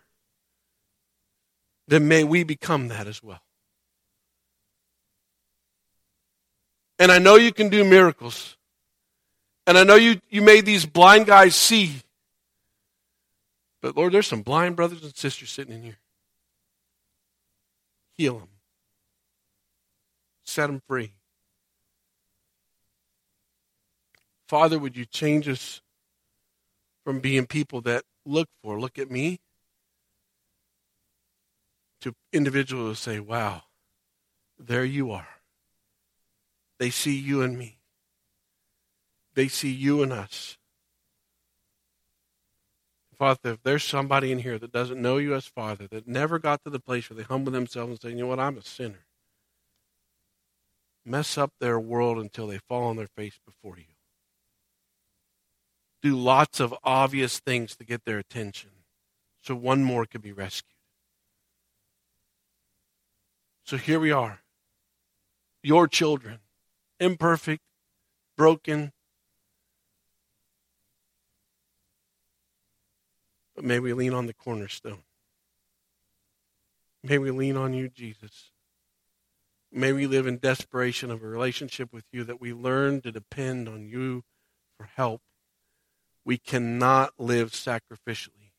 then 1.88 2.09
may 2.09 2.24
we 2.24 2.44
become 2.44 2.88
that 2.88 3.07
as 3.07 3.22
well. 3.22 3.40
And 6.98 7.12
I 7.12 7.18
know 7.18 7.37
you 7.37 7.52
can 7.52 7.68
do 7.68 7.85
miracles. 7.85 8.57
And 9.66 9.76
I 9.76 9.85
know 9.85 9.96
you, 9.96 10.20
you 10.31 10.42
made 10.42 10.64
these 10.64 10.87
blind 10.87 11.26
guys 11.26 11.55
see 11.55 12.02
but 13.87 13.96
Lord, 13.96 14.12
there's 14.12 14.26
some 14.26 14.42
blind 14.42 14.74
brothers 14.74 15.05
and 15.05 15.14
sisters 15.14 15.48
sitting 15.48 15.72
in 15.72 15.83
here. 15.83 15.98
Heal 18.14 18.40
them, 18.40 18.48
set 20.44 20.66
them 20.66 20.83
free. 20.88 21.12
Father, 24.48 24.76
would 24.76 24.96
you 24.96 25.05
change 25.05 25.48
us 25.48 25.83
from 27.07 27.21
being 27.21 27.47
people 27.47 27.81
that 27.83 28.03
look 28.25 28.49
for, 28.64 28.81
look 28.81 28.99
at 28.99 29.09
me, 29.09 29.38
to 32.01 32.12
individuals 32.33 32.88
who 32.88 32.95
say, 33.12 33.21
wow, 33.21 33.62
there 34.59 34.85
you 34.85 35.12
are. 35.12 35.29
They 36.81 36.90
see 36.90 37.16
you 37.16 37.42
and 37.42 37.57
me. 37.57 37.79
They 39.35 39.47
see 39.47 39.71
you 39.71 40.03
and 40.03 40.12
us. 40.12 40.59
Father, 43.16 43.53
if 43.53 43.62
there's 43.62 43.85
somebody 43.85 44.33
in 44.33 44.40
here 44.40 44.59
that 44.59 44.73
doesn't 44.73 45.01
know 45.01 45.19
you 45.19 45.37
as 45.37 45.47
Father, 45.47 45.87
that 45.87 46.09
never 46.09 46.40
got 46.40 46.64
to 46.64 46.71
the 46.71 46.81
place 46.81 47.09
where 47.09 47.16
they 47.16 47.23
humble 47.23 47.53
themselves 47.53 47.90
and 47.90 48.01
say, 48.01 48.09
you 48.11 48.16
know 48.16 48.27
what, 48.27 48.40
I'm 48.40 48.59
a 48.59 48.62
sinner, 48.62 49.07
mess 51.05 51.38
up 51.38 51.53
their 51.61 51.79
world 51.79 52.19
until 52.19 52.49
they 52.49 52.59
fall 52.59 52.83
on 52.83 52.97
their 52.97 53.07
face 53.07 53.38
before 53.47 53.79
you. 53.79 53.95
Do 56.07 56.14
lots 56.14 56.61
of 56.61 56.73
obvious 56.85 57.40
things 57.40 57.75
to 57.75 57.85
get 57.85 58.05
their 58.05 58.16
attention 58.16 58.71
so 59.42 59.57
one 59.57 59.83
more 59.83 60.07
could 60.07 60.23
be 60.23 60.31
rescued. 60.31 60.77
So 63.64 63.77
here 63.77 63.99
we 63.99 64.12
are, 64.12 64.38
your 65.64 65.88
children, 65.88 66.38
imperfect, 67.01 67.64
broken, 68.37 68.92
But 73.57 73.64
may 73.64 73.81
we 73.81 73.92
lean 73.92 74.14
on 74.14 74.27
the 74.27 74.35
cornerstone. 74.35 75.03
May 77.03 77.19
we 77.19 77.33
lean 77.33 77.57
on 77.57 77.75
you, 77.75 77.88
Jesus. 77.88 78.53
May 79.73 79.92
we 79.92 80.07
live 80.07 80.29
in 80.29 80.38
desperation 80.38 81.11
of 81.11 81.25
a 81.25 81.27
relationship 81.27 81.92
with 81.92 82.05
you 82.12 82.23
that 82.23 82.40
we 82.40 82.53
learn 82.53 83.01
to 83.01 83.11
depend 83.11 83.69
on 83.69 83.88
you 83.88 84.23
for 84.79 84.88
help. 84.95 85.23
We 86.26 86.38
cannot 86.38 87.12
live 87.18 87.52
sacrificially 87.52 88.50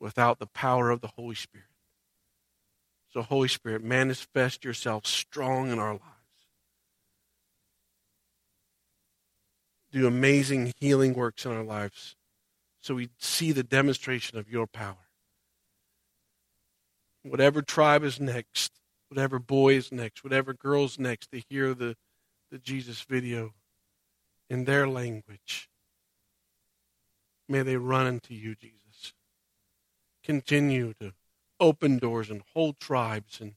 without 0.00 0.40
the 0.40 0.48
power 0.48 0.90
of 0.90 1.00
the 1.00 1.12
Holy 1.16 1.36
Spirit. 1.36 1.68
So, 3.12 3.22
Holy 3.22 3.46
Spirit, 3.46 3.84
manifest 3.84 4.64
yourself 4.64 5.06
strong 5.06 5.70
in 5.70 5.78
our 5.78 5.92
lives. 5.92 6.02
Do 9.92 10.08
amazing 10.08 10.72
healing 10.80 11.14
works 11.14 11.46
in 11.46 11.52
our 11.52 11.62
lives 11.62 12.16
so 12.80 12.96
we 12.96 13.10
see 13.16 13.52
the 13.52 13.62
demonstration 13.62 14.36
of 14.36 14.50
your 14.50 14.66
power. 14.66 15.08
Whatever 17.22 17.62
tribe 17.62 18.02
is 18.02 18.18
next, 18.18 18.72
whatever 19.08 19.38
boy 19.38 19.74
is 19.74 19.92
next, 19.92 20.24
whatever 20.24 20.52
girl 20.52 20.84
is 20.84 20.98
next 20.98 21.30
to 21.30 21.42
hear 21.48 21.74
the, 21.74 21.96
the 22.50 22.58
Jesus 22.58 23.02
video 23.02 23.54
in 24.50 24.64
their 24.64 24.88
language, 24.88 25.68
may 27.48 27.62
they 27.62 27.76
run 27.76 28.06
into 28.06 28.34
you, 28.34 28.54
Jesus. 28.54 29.14
Continue 30.24 30.94
to 31.00 31.14
open 31.60 31.98
doors 31.98 32.30
and 32.30 32.42
hold 32.54 32.78
tribes 32.78 33.40
and 33.40 33.54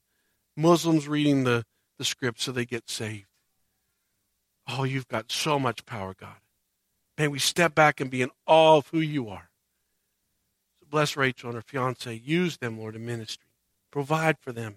Muslims 0.56 1.08
reading 1.08 1.44
the, 1.44 1.64
the 1.98 2.04
script 2.04 2.40
so 2.40 2.52
they 2.52 2.64
get 2.64 2.88
saved. 2.88 3.26
Oh, 4.68 4.84
you've 4.84 5.08
got 5.08 5.30
so 5.30 5.58
much 5.58 5.84
power, 5.86 6.14
God. 6.18 6.36
May 7.18 7.28
we 7.28 7.38
step 7.38 7.74
back 7.74 8.00
and 8.00 8.10
be 8.10 8.22
in 8.22 8.30
awe 8.46 8.78
of 8.78 8.88
who 8.88 9.00
you 9.00 9.28
are. 9.28 9.50
So 10.80 10.86
bless 10.88 11.16
Rachel 11.16 11.50
and 11.50 11.56
her 11.56 11.62
fiance. 11.62 12.14
Use 12.14 12.58
them, 12.58 12.78
Lord, 12.78 12.96
in 12.96 13.04
ministry. 13.04 13.48
Provide 13.90 14.38
for 14.38 14.52
them. 14.52 14.76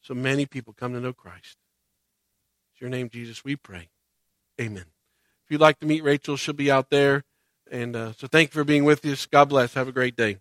So 0.00 0.14
many 0.14 0.46
people 0.46 0.72
come 0.72 0.94
to 0.94 1.00
know 1.00 1.12
Christ. 1.12 1.58
It's 2.72 2.80
your 2.80 2.90
name, 2.90 3.10
Jesus, 3.10 3.44
we 3.44 3.56
pray. 3.56 3.88
Amen. 4.60 4.86
If 5.48 5.52
you'd 5.52 5.62
like 5.62 5.78
to 5.78 5.86
meet 5.86 6.04
Rachel, 6.04 6.36
she'll 6.36 6.52
be 6.52 6.70
out 6.70 6.90
there. 6.90 7.24
And 7.70 7.96
uh, 7.96 8.12
so 8.12 8.26
thank 8.26 8.50
you 8.50 8.52
for 8.52 8.64
being 8.64 8.84
with 8.84 9.02
us. 9.06 9.24
God 9.24 9.46
bless. 9.48 9.72
Have 9.72 9.88
a 9.88 9.92
great 9.92 10.14
day. 10.14 10.40